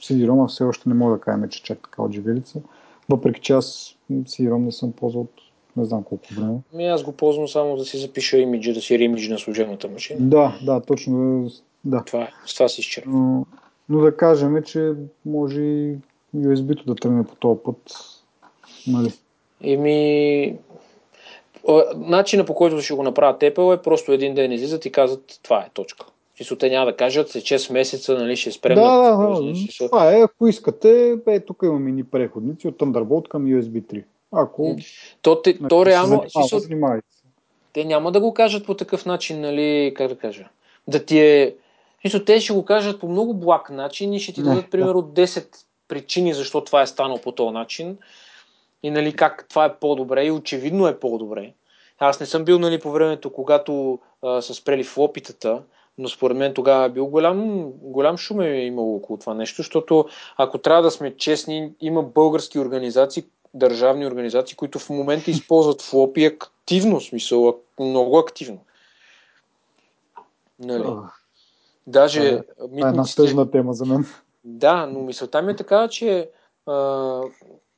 [0.00, 2.60] CD-ROM все още не мога да кажем, че чак така отживелица.
[3.08, 5.40] Въпреки че аз CD-ROM не съм ползвал от
[5.76, 6.58] не знам колко време.
[6.72, 10.20] Ми аз го ползвам само да си запиша имиджа, да си ремидж на служебната машина.
[10.20, 11.46] Да, да, точно.
[11.84, 12.04] Да.
[12.04, 12.28] Това е.
[12.46, 13.12] С това си изчерпва.
[13.12, 13.46] Но,
[13.88, 14.92] но да кажем, че
[15.26, 15.96] може и
[16.36, 17.92] USB-то да тръгне по този път.
[18.86, 19.12] Нали?
[19.62, 20.56] Еми,
[21.96, 25.58] начина по който ще го направят Apple е просто един ден излизат и казват това
[25.58, 26.06] е точка.
[26.38, 28.74] Чисто те няма да кажат, след 6 месеца нали, ще спрем.
[28.74, 29.52] Да, да, да.
[29.78, 34.04] Това е, ако искате, е, тук има мини преходници от Thunderbolt към USB 3.
[34.32, 34.76] Ако
[35.22, 37.22] то, те, нали, то се реално, занимава, смисъл, занимавайте се.
[37.72, 40.48] те няма да го кажат по такъв начин, нали, как да кажа,
[40.88, 41.54] да ти е...
[42.00, 44.70] Смисъл, те ще го кажат по много благ начин и ще ти Не, дадат, да.
[44.70, 45.56] примерно, 10
[45.88, 47.98] причини защо това е станало по този начин
[48.82, 51.52] и, нали, как това е по-добре и очевидно е по-добре.
[51.98, 55.62] Аз не съм бил, нали, по времето, когато а, са спрели флопитата,
[55.98, 60.08] но според мен тогава е бил голям, голям шум е имало около това нещо, защото
[60.36, 63.24] ако трябва да сме честни, има български организации,
[63.54, 68.58] държавни организации, които в момента използват флопи активно, смисъл, много активно.
[70.58, 70.84] Нали?
[71.86, 73.22] Даже това е- Това е една митниците...
[73.22, 74.04] тъжна тема за мен.
[74.44, 76.30] Да, но мисълта ми е такава, че
[76.66, 76.72] а,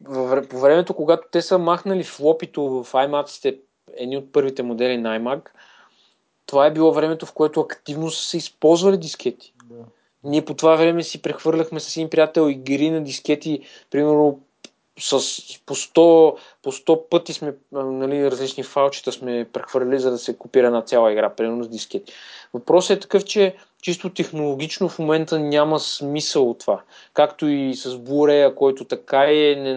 [0.04, 3.58] във по времето, когато те са махнали флопито в iMac-ите,
[3.96, 5.48] едни от първите модели на iMac,
[6.50, 9.52] това е било времето, в което активно са се използвали дискети.
[9.64, 9.84] Да.
[10.24, 14.40] Ние по това време си прехвърляхме с един приятел игри на дискети, примерно
[14.98, 15.10] с,
[15.66, 20.66] по, 100, по 100 пъти сме, нали, различни фалчета сме прехвърляли, за да се копира
[20.66, 22.12] една цяла игра, примерно с дискети.
[22.54, 26.82] Въпросът е такъв, че чисто технологично в момента няма смисъл от това.
[27.14, 29.74] Както и с Blu-ray, който така е, не,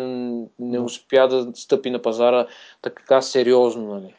[0.59, 2.47] не успя да стъпи на пазара
[2.81, 3.93] така сериозно.
[3.93, 4.15] Нали.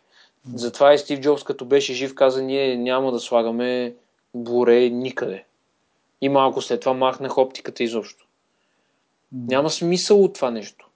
[0.55, 3.95] Затова и Стив Джобс, като беше жив, каза, ние няма да слагаме
[4.37, 5.45] Blu-ray никъде.
[6.21, 8.27] И малко след това махнах оптиката изобщо.
[9.33, 10.89] Няма смисъл от това нещо.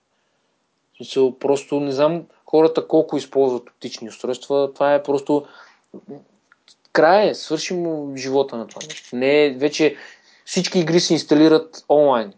[0.97, 4.71] Смисъл, просто не знам хората колко използват оптични устройства.
[4.75, 5.47] Това е просто
[6.93, 9.17] край е, свърши му живота на това нещо.
[9.17, 9.97] Не е, вече
[10.45, 12.33] всички игри се инсталират онлайн.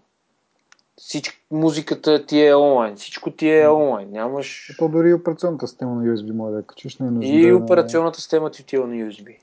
[1.00, 2.96] Всички, музиката ти е онлайн.
[2.96, 4.10] Всичко ти е онлайн.
[4.10, 4.74] Нямаш...
[4.78, 6.98] То дори и операционната система на USB може да качиш.
[6.98, 9.36] Не е нужно И да е- операционната система ти отива на USB.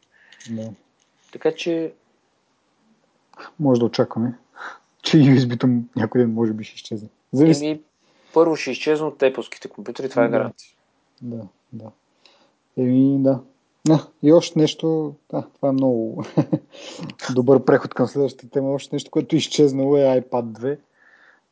[0.50, 0.70] Да.
[1.32, 1.94] Така че
[3.60, 4.34] Може да очакваме,
[5.02, 7.10] че USB-то някой ден може би ще изчезне.
[7.34, 7.66] Зависи.
[7.66, 7.82] еми,
[8.34, 10.72] първо ще изчезнат от Apple-ските компютри, това е гаранция.
[11.22, 11.44] Да,
[11.74, 11.86] да.
[12.78, 13.40] Еми, да.
[13.90, 16.24] А, и още нещо, а, това е много
[17.36, 18.72] добър преход към следващата тема.
[18.72, 20.78] Още нещо, което е изчезнало е iPad 2.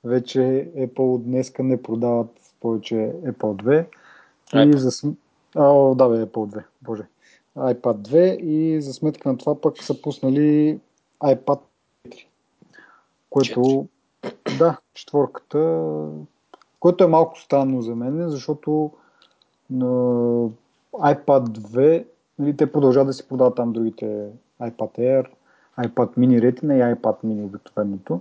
[0.05, 2.29] Вече Apple днеска не продават
[2.59, 3.85] повече Apple 2.
[4.53, 4.75] И iPad.
[4.75, 5.09] за см...
[5.55, 7.03] а, да, бе, Apple 2, боже.
[7.57, 10.79] iPad 2 и за сметка на това пък са пуснали
[11.23, 11.59] iPad
[12.07, 12.25] 4.
[13.29, 13.87] Което,
[14.57, 15.81] да, четворката,
[16.79, 18.91] което е малко странно за мен, защото
[19.69, 19.85] на
[20.93, 22.05] iPad 2,
[22.39, 24.29] нали, те продължават да си продават там другите
[24.61, 25.25] iPad Air,
[25.79, 28.19] iPad mini Retina и iPad mini обикновеното.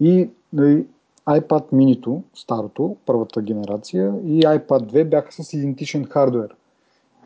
[0.00, 0.86] И нали,
[1.28, 6.54] iPad mini старото, първата генерация, и iPad 2 бяха с идентичен хардвер.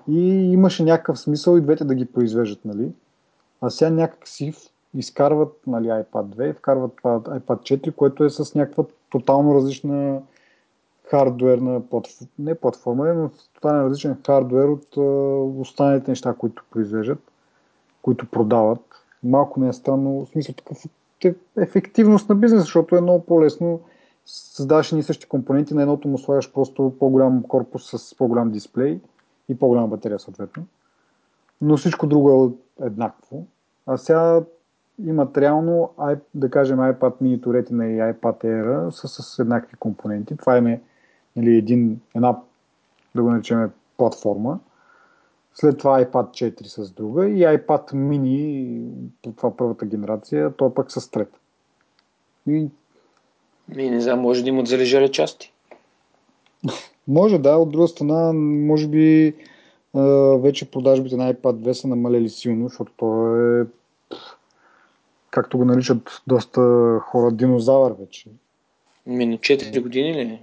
[0.08, 2.92] И имаше някакъв смисъл и двете да ги произвеждат, нали?
[3.60, 8.30] А сега някак си в- изкарват нали, iPad 2 и вкарват iPad 4, което е
[8.30, 10.22] с някаква тотално различна
[11.04, 14.96] хардуерна платформа, не платформа, но тотално различен хардуер от
[15.60, 17.18] останалите неща, които произвеждат,
[18.02, 18.80] които продават.
[19.22, 20.88] Малко не е странно, в смисъл такъв е-
[21.56, 23.80] ефективност на бизнес, защото е много по-лесно
[24.26, 29.00] създаваш едни и същи компоненти, на едното му слагаш просто по-голям корпус с по-голям дисплей
[29.48, 30.64] и по-голяма батерия съответно.
[31.60, 33.46] Но всичко друго е еднакво.
[33.86, 34.42] А сега
[35.04, 35.90] имат реално,
[36.34, 40.36] да кажем, iPad mini Retina и iPad Air са с еднакви компоненти.
[40.36, 40.80] Това е
[41.36, 42.38] нали, един, една,
[43.14, 44.58] да го наречем, платформа.
[45.60, 48.82] След това iPad 4 с друга и iPad mini,
[49.36, 51.38] това първата генерация, то пък с трета.
[52.46, 52.68] И
[53.68, 55.52] Ми, не знам, може да имат залежали части.
[57.08, 59.34] Може да, от друга страна, може би
[60.38, 63.66] вече продажбите на iPad 2 са намалели силно, защото то е,
[65.30, 66.60] както го наричат доста
[67.02, 68.28] хора, динозавър вече.
[69.06, 70.42] Ми, на 4 години ли?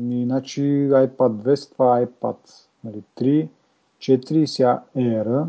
[0.00, 2.36] И, Иначе iPad 2, след това iPad
[2.84, 3.48] нали, 3,
[4.04, 5.46] 4 и сега Air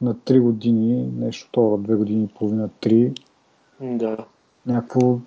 [0.00, 3.20] на 3 години, нещо второ, 2 години и половина, 3,
[3.80, 4.16] Да.
[4.66, 5.18] някакво,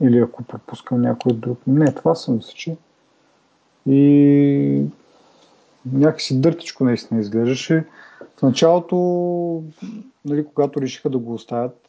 [0.00, 1.58] или ако пропускам някой друг.
[1.66, 2.76] Не, това съм мисля, че.
[3.86, 4.82] И
[5.92, 7.84] някакси дъртичко наистина изглеждаше.
[8.36, 8.96] В началото,
[10.24, 11.88] нали, когато решиха да го оставят,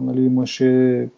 [0.00, 1.08] нали, имаше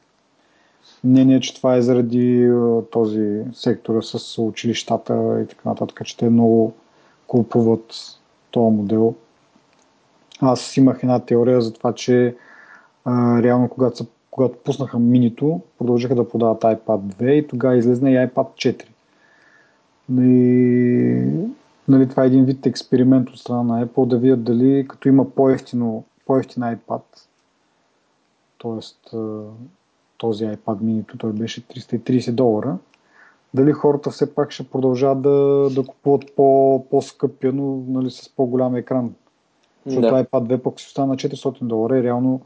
[1.05, 2.51] мнение, че това е заради
[2.90, 6.74] този сектора с училищата и така нататък, че те много
[7.29, 8.18] купуват
[8.51, 9.14] този модел.
[10.41, 12.37] Аз имах една теория за това, че
[13.05, 18.11] а, реално когато, са, когато пуснаха минито, продължиха да продават iPad 2 и тогава излезна
[18.11, 18.85] и iPad 4.
[20.20, 21.49] И,
[21.89, 25.31] нали, това е един вид експеримент от страна на Apple да видят дали като има
[25.31, 27.03] по-ефтино, по-ефтин iPad,
[28.62, 29.16] т.е.
[30.18, 32.79] този iPad mini, той беше 330 долара,
[33.55, 38.76] дали хората все пак ще продължават да, да купуват по, по-скъпи, но нали, с по-голям
[38.76, 39.14] екран.
[39.86, 40.24] Защото да.
[40.24, 42.40] iPad 2 пък си остана на 400 долара и реално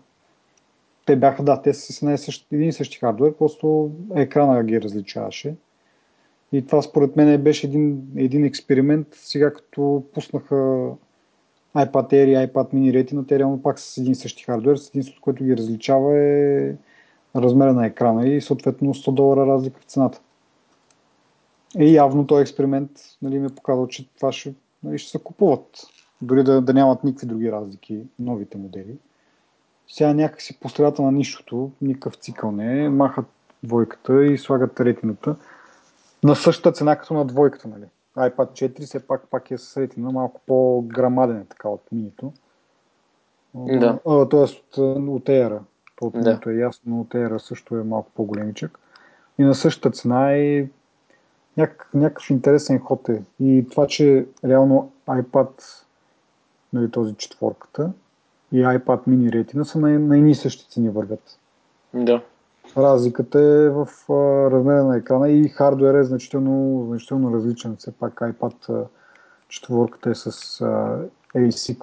[1.06, 5.54] те бяха, да, те са с един, и същи хардвер, просто екрана ги различаваше.
[6.52, 9.06] И това според мен беше един, един експеримент.
[9.12, 10.54] Сега като пуснаха
[11.76, 14.88] iPad Air и iPad mini Retina, те реално пак с един и същи хардвер, с
[14.88, 16.74] единството, което ги различава е
[17.36, 20.20] размера на екрана и съответно 100 долара разлика в цената.
[21.78, 22.90] И явно този експеримент
[23.22, 25.82] нали, ми е показал, че това ще, нали, ще се купуват.
[26.22, 28.96] Дори да, да нямат никакви други разлики, новите модели.
[29.88, 33.26] Сега някакси по средата на нищото, никакъв цикъл не е, махат
[33.62, 35.36] двойката и слагат ретината
[36.24, 37.68] на същата цена като на двойката.
[37.68, 37.84] Нали.
[38.16, 42.32] iPad 4 все пак, пак е с ретина, малко по-грамаден е така от минито.
[43.54, 43.98] Да.
[44.30, 45.58] тоест от, Air.
[46.00, 46.40] От да.
[46.46, 48.78] е ясно, но от Air също е малко по-големичък.
[49.38, 50.68] И на същата цена е
[51.56, 53.22] някакъв, някакъв интересен ход е.
[53.40, 55.48] И това, че реално iPad,
[56.72, 57.92] нали, този четворката
[58.52, 61.38] и iPad mini Retina са на, на едни същи цени вървят.
[61.94, 62.22] Да.
[62.76, 64.12] Разликата е в а,
[64.50, 67.76] размера на екрана и хардуер е значително, значително различен.
[67.76, 68.86] Все пак iPad
[69.48, 70.26] четворката е с
[70.60, 70.98] а,
[71.34, 71.82] A6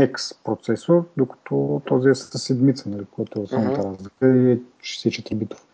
[0.00, 3.94] X процесор, докато този е с седмица, нали, което е основната uh-huh.
[3.94, 5.66] разлика и е 64 битов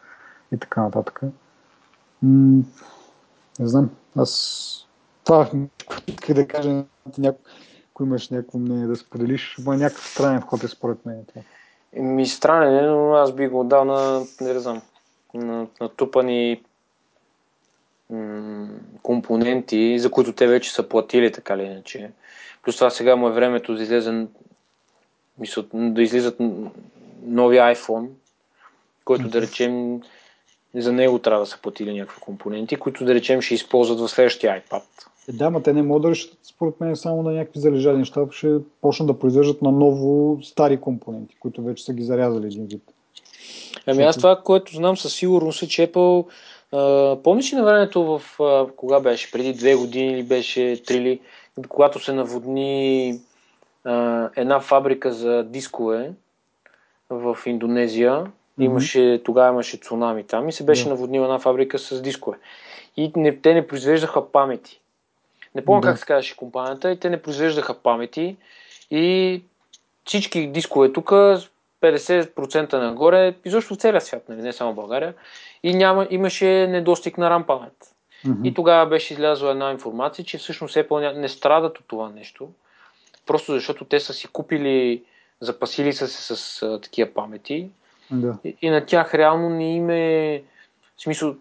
[0.52, 1.20] и така нататък.
[2.22, 2.62] М-
[3.58, 4.86] не знам, аз
[5.24, 5.50] това
[6.06, 6.84] исках да кажа,
[7.90, 11.42] ако имаш някакво мнение да споделиш, има някакъв странен вход е според мен това.
[12.02, 14.82] Ми странен е, но аз би го дал на, не знам,
[15.34, 16.62] на, на тупани
[18.10, 18.68] м-
[19.02, 22.10] компоненти, за които те вече са платили, така ли иначе.
[22.62, 24.26] Плюс това сега му е времето да излезе
[25.38, 26.36] мисля, да излизат
[27.22, 28.08] нови iPhone,
[29.04, 30.00] който да речем
[30.74, 34.62] за него трябва да са платили някакви компоненти, които да речем ще използват в следващия
[34.62, 34.82] iPad.
[35.28, 38.20] Е, да, но те не могат да решат, според мен, само на някакви залежали неща,
[38.30, 42.82] ще почнат да произвеждат на ново стари компоненти, които вече са ги зарязали един вид.
[43.86, 46.26] Ами аз това, което знам със сигурност е, че Apple
[47.22, 49.32] помниш ли на времето в uh, кога беше?
[49.32, 51.20] Преди две години или беше три ли?
[51.68, 53.14] Когато се наводни
[53.86, 56.12] uh, една фабрика за дискове
[57.10, 58.26] в Индонезия.
[58.58, 62.38] Имаше, тогава имаше цунами там и се беше наводнила една фабрика с дискове.
[62.96, 64.80] И не, те не произвеждаха памети.
[65.54, 65.84] Не помня yeah.
[65.84, 68.36] как се казваше компанията, и те не произвеждаха памети
[68.90, 69.42] и
[70.04, 71.10] всички дискове тук
[71.82, 75.14] 50% нагоре, изобщо в целия свят, нали, не само в България,
[75.62, 77.94] и няма, имаше недостиг на RAM памет.
[78.26, 78.48] Mm-hmm.
[78.48, 82.48] И тогава беше излязла една информация, че всъщност Apple не страдат от това нещо,
[83.26, 85.02] просто защото те са си купили,
[85.40, 87.70] запасили са се с а, такива памети
[88.12, 88.36] да.
[88.44, 90.42] И, и на тях реално не им е...
[90.96, 91.34] В смисъл,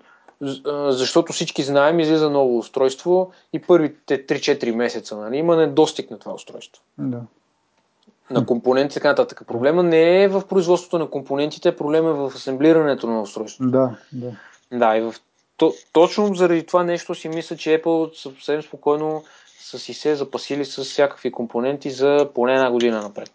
[0.90, 6.34] защото всички знаем, излиза ново устройство и първите 3-4 месеца нали, има недостиг на това
[6.34, 6.84] устройство.
[6.98, 7.22] Да.
[8.30, 9.42] На компоненти и така нататък.
[9.48, 13.72] Проблема не е в производството на компонентите, проблема е в асемблирането на устройството.
[13.72, 14.32] Да, да.
[14.72, 15.16] Да, и в,
[15.58, 19.24] то, точно заради това нещо си мисля, че Apple съвсем спокойно
[19.60, 23.32] са си се запасили с всякакви компоненти за поне една година напред.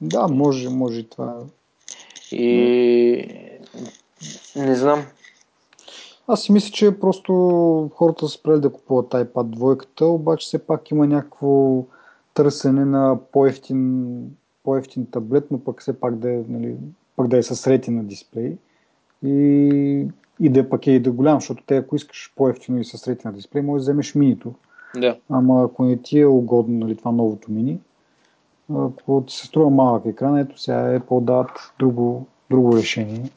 [0.00, 1.34] Да, може, може това
[2.32, 3.28] и
[4.56, 5.04] не знам.
[6.28, 7.32] Аз си мисля, че просто
[7.94, 11.82] хората са спрели да купуват iPad двойката, обаче все пак има някакво
[12.34, 14.06] търсене на по-ефтин,
[14.64, 16.76] по-ефтин таблет, но пък все пак да е, нали,
[17.16, 18.56] пък да е с ретина дисплей.
[19.24, 20.06] И,
[20.40, 22.84] и да е пък е и да е голям, защото те ако искаш по-ефтино и
[22.84, 24.54] с ретина дисплей, можеш да вземеш минито.
[24.96, 25.16] Да.
[25.30, 27.80] Ама ако не ти е угодно нали, това новото мини,
[28.76, 33.30] ако ти се струва малък екран, ето сега е по-дат друго, друго решение.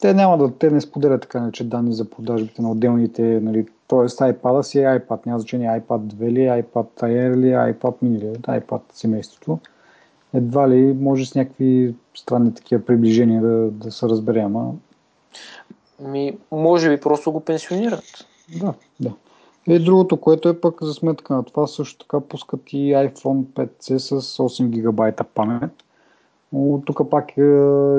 [0.00, 3.98] Те няма да, те не споделят така нарече данни за продажбите на отделните, нали, т.е.
[3.98, 8.38] iPad си е iPad, няма значение iPad 2 ли, iPad Air ли, iPad mini ли,
[8.38, 9.58] iPad семейството.
[10.34, 14.72] Едва ли може с някакви странни такива приближения да, да се разбере, ама...
[16.00, 18.04] Ми, може би просто го пенсионират.
[18.60, 19.12] Да, да.
[19.66, 23.96] И другото, което е пък за сметка на това, също така пускат и iPhone 5C
[23.96, 25.70] с 8 гигабайта памет.
[26.52, 27.40] Но тук пак е,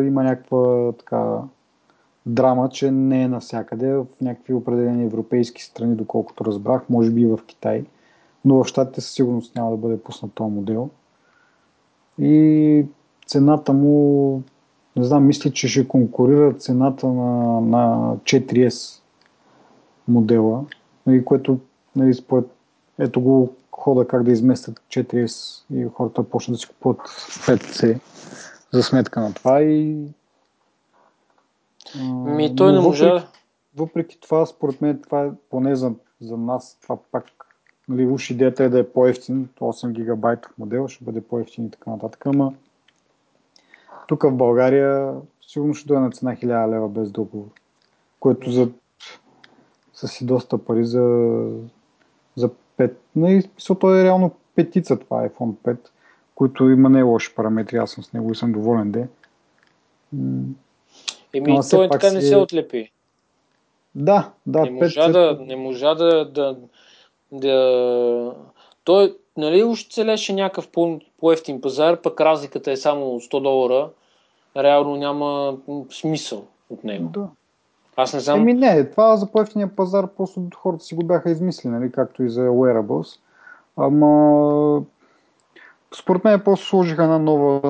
[0.03, 1.37] има някаква така
[2.25, 3.93] драма, че не е навсякъде.
[3.93, 7.85] В някакви определени европейски страни, доколкото разбрах, може би и в Китай.
[8.45, 10.89] Но в Штатите със сигурност няма да бъде пуснат този модел.
[12.19, 12.85] И
[13.27, 14.41] цената му,
[14.95, 19.01] не знам, мисля, че ще конкурира цената на, на 4S
[20.07, 20.65] модела,
[21.05, 21.59] нали, което
[21.95, 22.45] нали, според
[22.99, 27.99] ето го хода как да изместят 4S и хората почнат да си купуват 5C
[28.71, 30.07] за сметка на това и
[32.09, 33.13] Ми, той не можа.
[33.13, 33.27] Въпреки,
[33.75, 35.91] въпреки това, според мен, това е поне за,
[36.21, 37.25] за нас, това пак
[37.89, 41.89] нали, уж идеята е да е по-ефтин, 8 гигабайтов модел ще бъде по-ефтин и така
[41.89, 42.53] нататък, ама
[44.07, 47.47] тук в България сигурно ще дойде на цена 1000 лева без договор,
[48.19, 48.69] което за
[50.03, 51.01] са си доста пари за,
[52.35, 52.93] за 5.
[53.15, 53.49] Нали,
[53.79, 55.77] то е реално петица това iPhone 5,
[56.35, 59.07] които има не лоши параметри, аз съм с него и съм доволен де.
[61.33, 62.15] Еми, той така си...
[62.15, 62.91] не се отлепи.
[63.95, 64.61] Да, да.
[64.61, 66.57] Не можа, да, не можа да, да,
[67.31, 68.35] да...
[68.83, 73.89] Той, нали, още целеше някакъв по- по-ефтин пазар, пък разликата е само 100 долара.
[74.57, 75.57] Реално няма
[75.89, 77.09] смисъл от него.
[77.09, 77.27] Да.
[77.95, 78.39] Аз не знам.
[78.39, 82.29] Еми не, това за по-ефтиния пазар просто хората си го бяха измислили, нали, както и
[82.29, 83.19] за wearables.
[83.77, 84.81] Ама
[85.95, 87.61] според мен просто сложиха една нова,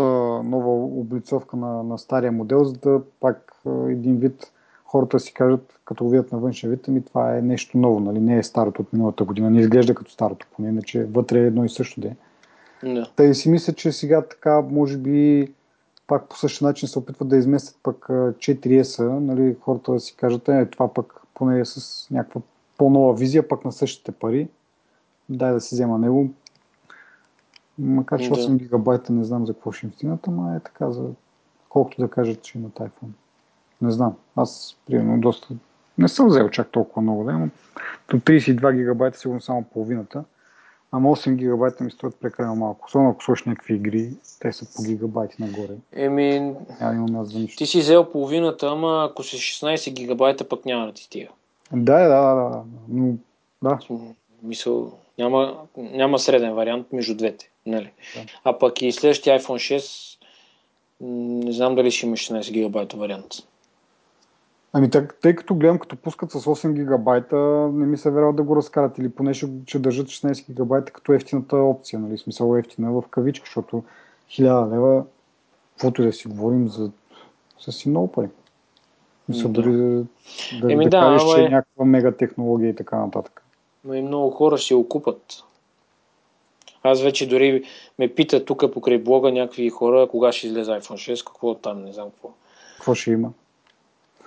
[0.43, 3.53] нова облицовка на, на стария модел, за да пак
[3.89, 4.51] един вид
[4.93, 8.19] хората си кажат, като го видят на външен вид, ами това е нещо ново, нали?
[8.19, 11.65] не е старото от миналата година, не изглежда като старото, поне иначе вътре е едно
[11.65, 12.15] и също де.
[12.83, 13.09] Да.
[13.15, 15.53] Та и си мисля, че сега така, може би,
[16.13, 20.49] пак по същия начин се опитват да изместят пък 4S, нали, хората да си кажат,
[20.49, 22.41] е, това пък поне е с някаква
[22.77, 24.47] по-нова визия, пък на същите пари.
[25.29, 26.29] Дай да си взема него.
[27.77, 28.55] Макар че 8 да.
[28.55, 31.09] гигабайта не знам за какво ще им стигнат, ама е така за
[31.69, 33.11] колкото да кажат, че имат iPhone.
[33.81, 34.15] Не знам.
[34.35, 35.47] Аз, примерно, доста...
[35.97, 37.49] Не съм взел чак толкова много, да, но
[38.09, 40.23] до 32 гигабайта сигурно само половината.
[40.95, 42.85] Ама 8 гигабайта ми струват прекалено малко.
[42.87, 45.73] Особено ако сложиш някакви игри, те са по гигабайти нагоре.
[45.93, 47.57] Еми, няма за нищо.
[47.57, 51.27] ти си взел половината, ама ако си 16 гигабайта, пък няма да ти стига.
[51.71, 52.61] Да, да, да, да.
[52.89, 53.13] Но,
[53.63, 53.79] да.
[54.43, 57.49] Мисъл, няма, няма среден вариант между двете.
[57.65, 57.91] Нали?
[58.15, 58.21] Да.
[58.43, 60.17] А пък и следващия iPhone 6,
[61.45, 63.33] не знам дали ще има 16 гигабайта вариант.
[64.75, 67.37] Ами тъй, тъй като гледам, като пускат с 8 гигабайта,
[67.73, 71.13] не ми се верал да го разкарат или поне ще, ще държат 16 гигабайта като
[71.13, 72.17] ефтината опция, нали?
[72.17, 73.83] Смисъл ефтина в кавички, защото
[74.29, 75.03] 1000 лева,
[75.71, 76.91] каквото да си говорим, за,
[77.59, 78.29] са си много пари.
[79.29, 79.61] Мисля, да.
[79.61, 80.05] дори да,
[80.61, 83.43] да, Еми, да, да кажеш, че е някаква мега технология и така нататък.
[83.83, 85.43] Но и много хора си окупат.
[86.83, 87.63] Аз вече дори
[87.99, 91.93] ме пита тук покрай блога някакви хора, кога ще излезе iPhone 6, какво там, не
[91.93, 92.29] знам какво.
[92.75, 93.31] Какво ще има?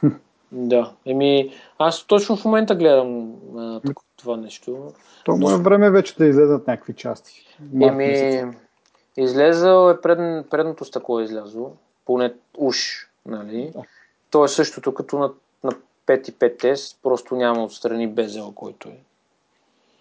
[0.53, 3.81] Да, еми, аз точно в момента гледам а,
[4.17, 4.93] това нещо.
[5.25, 7.47] То му е време вече да излезат някакви части.
[7.83, 8.45] Еми,
[9.17, 11.73] излезъл е пред, предното стъкло е излязло,
[12.05, 12.77] поне уж,
[13.27, 13.71] нали?
[13.75, 13.83] Да.
[14.31, 15.33] То е същото като на,
[15.65, 15.73] на
[16.07, 18.99] 5 и 5S, просто няма отстрани безела, който е.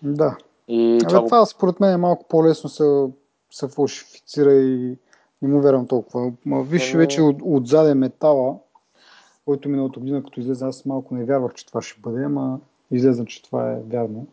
[0.02, 0.38] Да.
[0.68, 1.46] И това, това го...
[1.46, 3.06] според мен е малко по-лесно се,
[3.52, 4.98] се фалшифицира и
[5.42, 6.32] не му вярвам толкова.
[6.46, 6.98] Ма, виж Еми...
[6.98, 8.56] вече от, отзаде метала,
[9.46, 12.60] който миналата година, като излезе, аз малко не вярвах, че това ще бъде, ама
[12.92, 14.28] излезе, че това е вярно.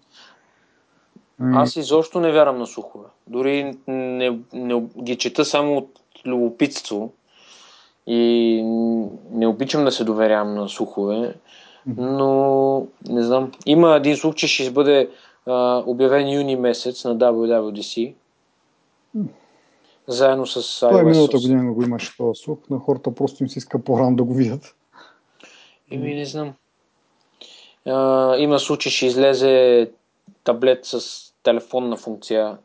[1.41, 3.09] Аз изобщо не вярвам на слухове.
[3.27, 7.13] Дори не, не ги чета само от любопитство
[8.07, 8.63] и
[9.31, 11.35] не обичам да се доверявам на слухове,
[11.97, 13.53] но не знам.
[13.67, 15.11] Има един слух, че ще бъде
[15.47, 18.15] а, обявен юни месец на WWDC.
[20.07, 20.89] Заедно с iOS.
[20.89, 24.17] Това е миналата година го имаше този слух, на хората просто им се иска по-рано
[24.17, 24.75] да го видят.
[25.93, 26.55] Еми, не знам.
[27.87, 29.91] А, има случай, ще излезе
[30.45, 32.59] таблет с телефонна функция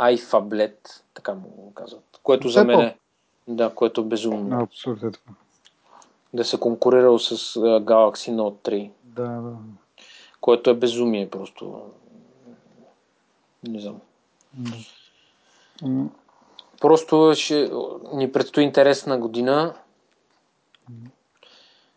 [0.00, 2.20] iFablet, така му го казват.
[2.22, 2.96] Което за мен е,
[3.48, 4.60] да, което е безумно.
[4.62, 5.10] Абсурд е.
[6.34, 8.90] Да се конкурирал с uh, Galaxy Note 3.
[9.04, 9.56] Да, да.
[10.40, 11.82] Което е безумие просто.
[13.68, 14.00] Не знам.
[15.82, 16.08] Mm.
[16.80, 17.70] Просто ще
[18.12, 19.74] ни предстои интересна година.
[20.90, 21.10] Mm.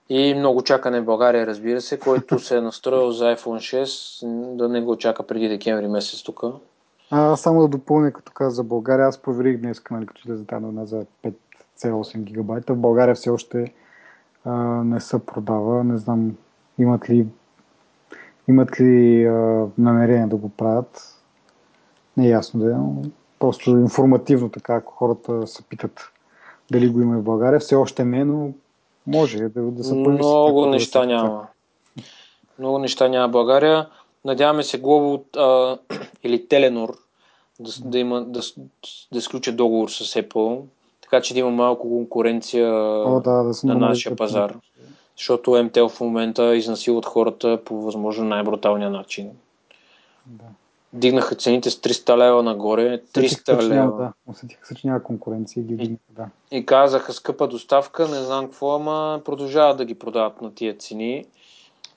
[0.09, 3.85] И много чакане в България, разбира се, който се е настроил за iPhone
[4.25, 6.43] 6, да не го чака преди декември месец тук.
[7.11, 10.61] А, само да допълня, като каза за България, аз проверих днес, нали, като излезе тази
[10.61, 12.73] новина за 5,8 гигабайта.
[12.73, 13.73] В България все още
[14.45, 14.53] а,
[14.83, 15.83] не се продава.
[15.83, 16.35] Не знам,
[16.79, 17.27] имат ли,
[18.47, 21.15] имат ли а, намерение да го правят.
[22.17, 23.01] Не е ясно да е, но
[23.39, 26.11] просто информативно така, ако хората се питат
[26.71, 27.59] дали го има в България.
[27.59, 28.53] Все още не, но
[29.09, 30.17] може да, да се появи.
[30.17, 31.47] Много неща да няма.
[32.59, 33.89] Много неща няма България.
[34.25, 35.23] Надяваме се Глобо
[36.23, 36.97] или Теленор
[37.59, 38.41] да, да, има, да,
[39.11, 40.61] да сключат договор с Apple,
[41.01, 42.73] така че да има малко конкуренция
[43.05, 44.55] О, да, да на нашия пазар.
[45.17, 49.29] Защото МТЛ в момента изнасилват хората по възможно най-бруталния начин.
[50.25, 50.43] Да.
[50.93, 53.01] Дигнаха цените с 300 лева нагоре.
[53.13, 53.97] 300 лева.
[53.97, 56.29] Да, усетиха се, че няма конкуренция и ги вдигнаха, да.
[56.51, 61.25] И казаха скъпа доставка, не знам какво, ама продължават да ги продават на тия цени.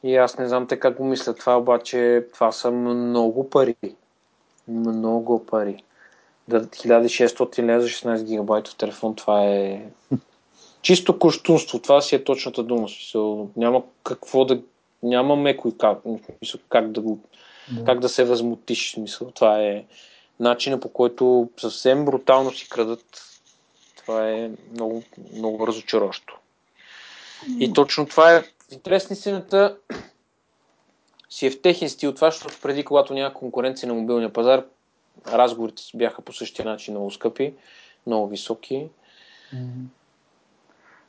[0.02, 3.76] И аз не знам те как го мислят това, обаче това са много пари.
[4.68, 5.84] Много пари.
[6.48, 9.86] Да, 1600 лева за 16 гигабайтов телефон, това е
[10.82, 11.78] чисто кощунство.
[11.78, 12.88] Това си е точната дума.
[12.88, 14.60] Смисъл, няма какво да...
[15.02, 15.98] Няма меко и как,
[16.68, 17.18] как да го...
[17.70, 17.84] Да.
[17.84, 18.92] Как да се възмутиш.
[18.92, 19.84] Смисъл, това е
[20.40, 23.22] начина по който съвсем брутално си крадат.
[23.96, 25.02] Това е много,
[25.34, 26.38] много разочароващо.
[27.58, 29.76] И точно това е интересна истината
[31.30, 34.64] си е в техен стил това, защото преди, когато няма конкуренция на мобилния пазар,
[35.32, 37.54] разговорите бяха по същия начин много скъпи,
[38.06, 38.88] много високи.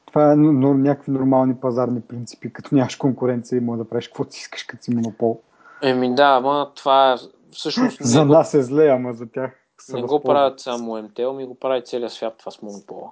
[0.06, 4.34] Това е но, някакви нормални пазарни принципи, като нямаш конкуренция и може да правиш каквото
[4.34, 5.41] си искаш, като си монопол.
[5.84, 7.17] Еми да, ама това
[7.51, 7.97] всъщност...
[8.03, 9.51] за нас е зле, ама за тях
[9.93, 13.09] Не го правят само МТЛ, ми го прави целият свят това с монопола.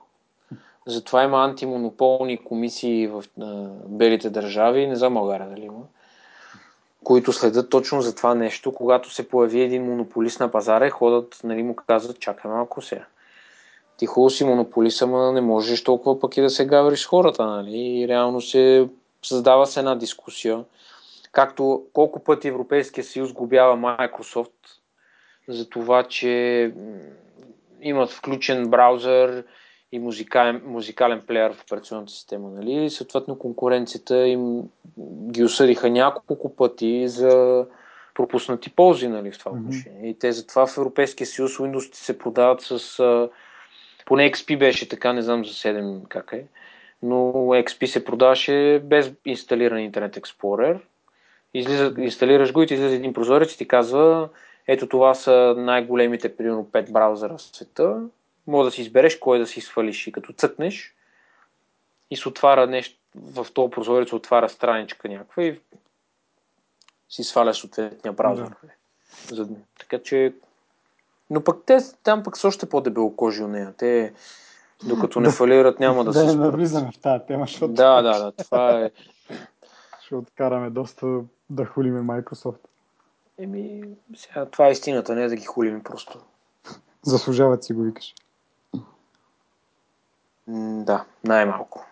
[0.88, 3.24] Затова има антимонополни комисии в
[3.88, 5.82] белите държави, не знам България дали има,
[7.04, 8.74] които следят точно за това нещо.
[8.74, 13.06] Когато се появи един монополист на пазара, ходят, нали, му казват, чакай малко сега.
[13.98, 17.46] Ти хубаво си монополист, ама не можеш толкова пък и да се гавриш с хората,
[17.46, 17.78] нали?
[17.78, 18.90] И реално се
[19.24, 20.64] създава се една дискусия.
[21.32, 24.52] Както колко пъти Европейския съюз губява Microsoft
[25.48, 26.74] за това, че
[27.82, 29.44] имат включен браузър,
[29.92, 32.50] и музикален, музикален плеер в операционната система.
[32.50, 32.90] Нали?
[32.90, 34.64] Съответно конкуренцията им
[35.32, 37.66] ги осъдиха няколко пъти за
[38.14, 40.02] пропуснати ползи нали, в това отношение.
[40.02, 40.16] Mm-hmm.
[40.16, 43.30] И те затова в Европейския съюз Windows се продават с...
[44.06, 46.46] Поне XP беше така, не знам за 7 как е,
[47.04, 50.80] но XP се продаваше без инсталиран Internet Explorer.
[51.54, 54.30] Излиза, инсталираш го и ти излиза един прозорец и ти казва
[54.68, 58.02] ето това са най-големите, примерно 5 браузъра в света
[58.48, 60.96] може да си избереш кой да си свалиш и като цъкнеш
[62.12, 65.60] и се отваря нещо, в този прозорец се отваря страничка някаква и
[67.10, 68.48] си сваляш съответния браузър.
[69.30, 69.36] Да.
[69.36, 69.48] За,
[69.80, 70.34] така че
[71.32, 73.74] но пък те там пък са още по-дебело кожи от нея.
[73.78, 74.14] Те
[74.88, 77.74] докато не фалират няма да, да се Да, навлизаме в тази тема, защото...
[77.74, 78.92] Да, да, да, това е...
[80.12, 82.60] Ще откараме доста да хулиме Microsoft.
[83.38, 83.84] Еми,
[84.16, 86.20] сега това е истината, не е да ги хулиме просто.
[87.02, 88.16] Заслужават си го, викаш.
[90.84, 91.86] Да, най-малко.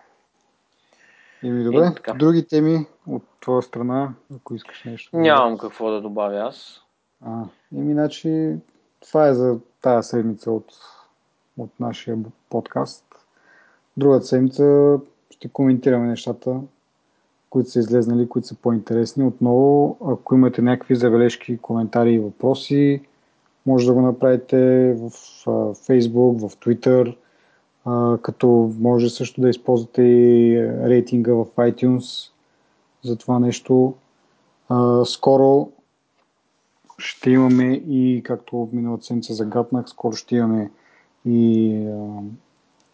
[1.44, 5.18] Еми добре, и, други теми от твоя страна, ако искаш нещо.
[5.18, 6.82] Нямам да какво да добавя аз.
[7.26, 7.44] А,
[7.76, 8.56] еми, значи,
[9.00, 10.74] това е за тази седмица от,
[11.58, 12.18] от нашия
[12.50, 13.06] подкаст.
[13.98, 15.00] Другата седмица
[15.32, 16.62] ще коментираме нещата,
[17.50, 19.24] които са излезнали, които са по-интересни.
[19.24, 23.02] Отново, ако имате някакви забележки, коментари и въпроси,
[23.66, 25.10] може да го направите в
[25.74, 27.16] Facebook, в Twitter,
[28.22, 32.32] като може също да използвате и рейтинга в iTunes
[33.04, 33.94] за това нещо.
[35.06, 35.70] Скоро
[36.98, 40.72] ще имаме и, както миналата седмица загаднах, скоро ще имаме
[41.26, 41.74] и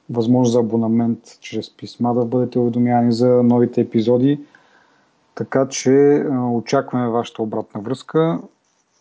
[0.10, 4.40] възможност за абонамент чрез писма да бъдете уведомявани за новите епизоди.
[5.36, 8.42] Така че а, очакваме вашата обратна връзка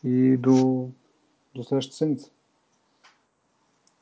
[0.05, 0.89] и до,
[1.55, 2.31] до следващата седмица.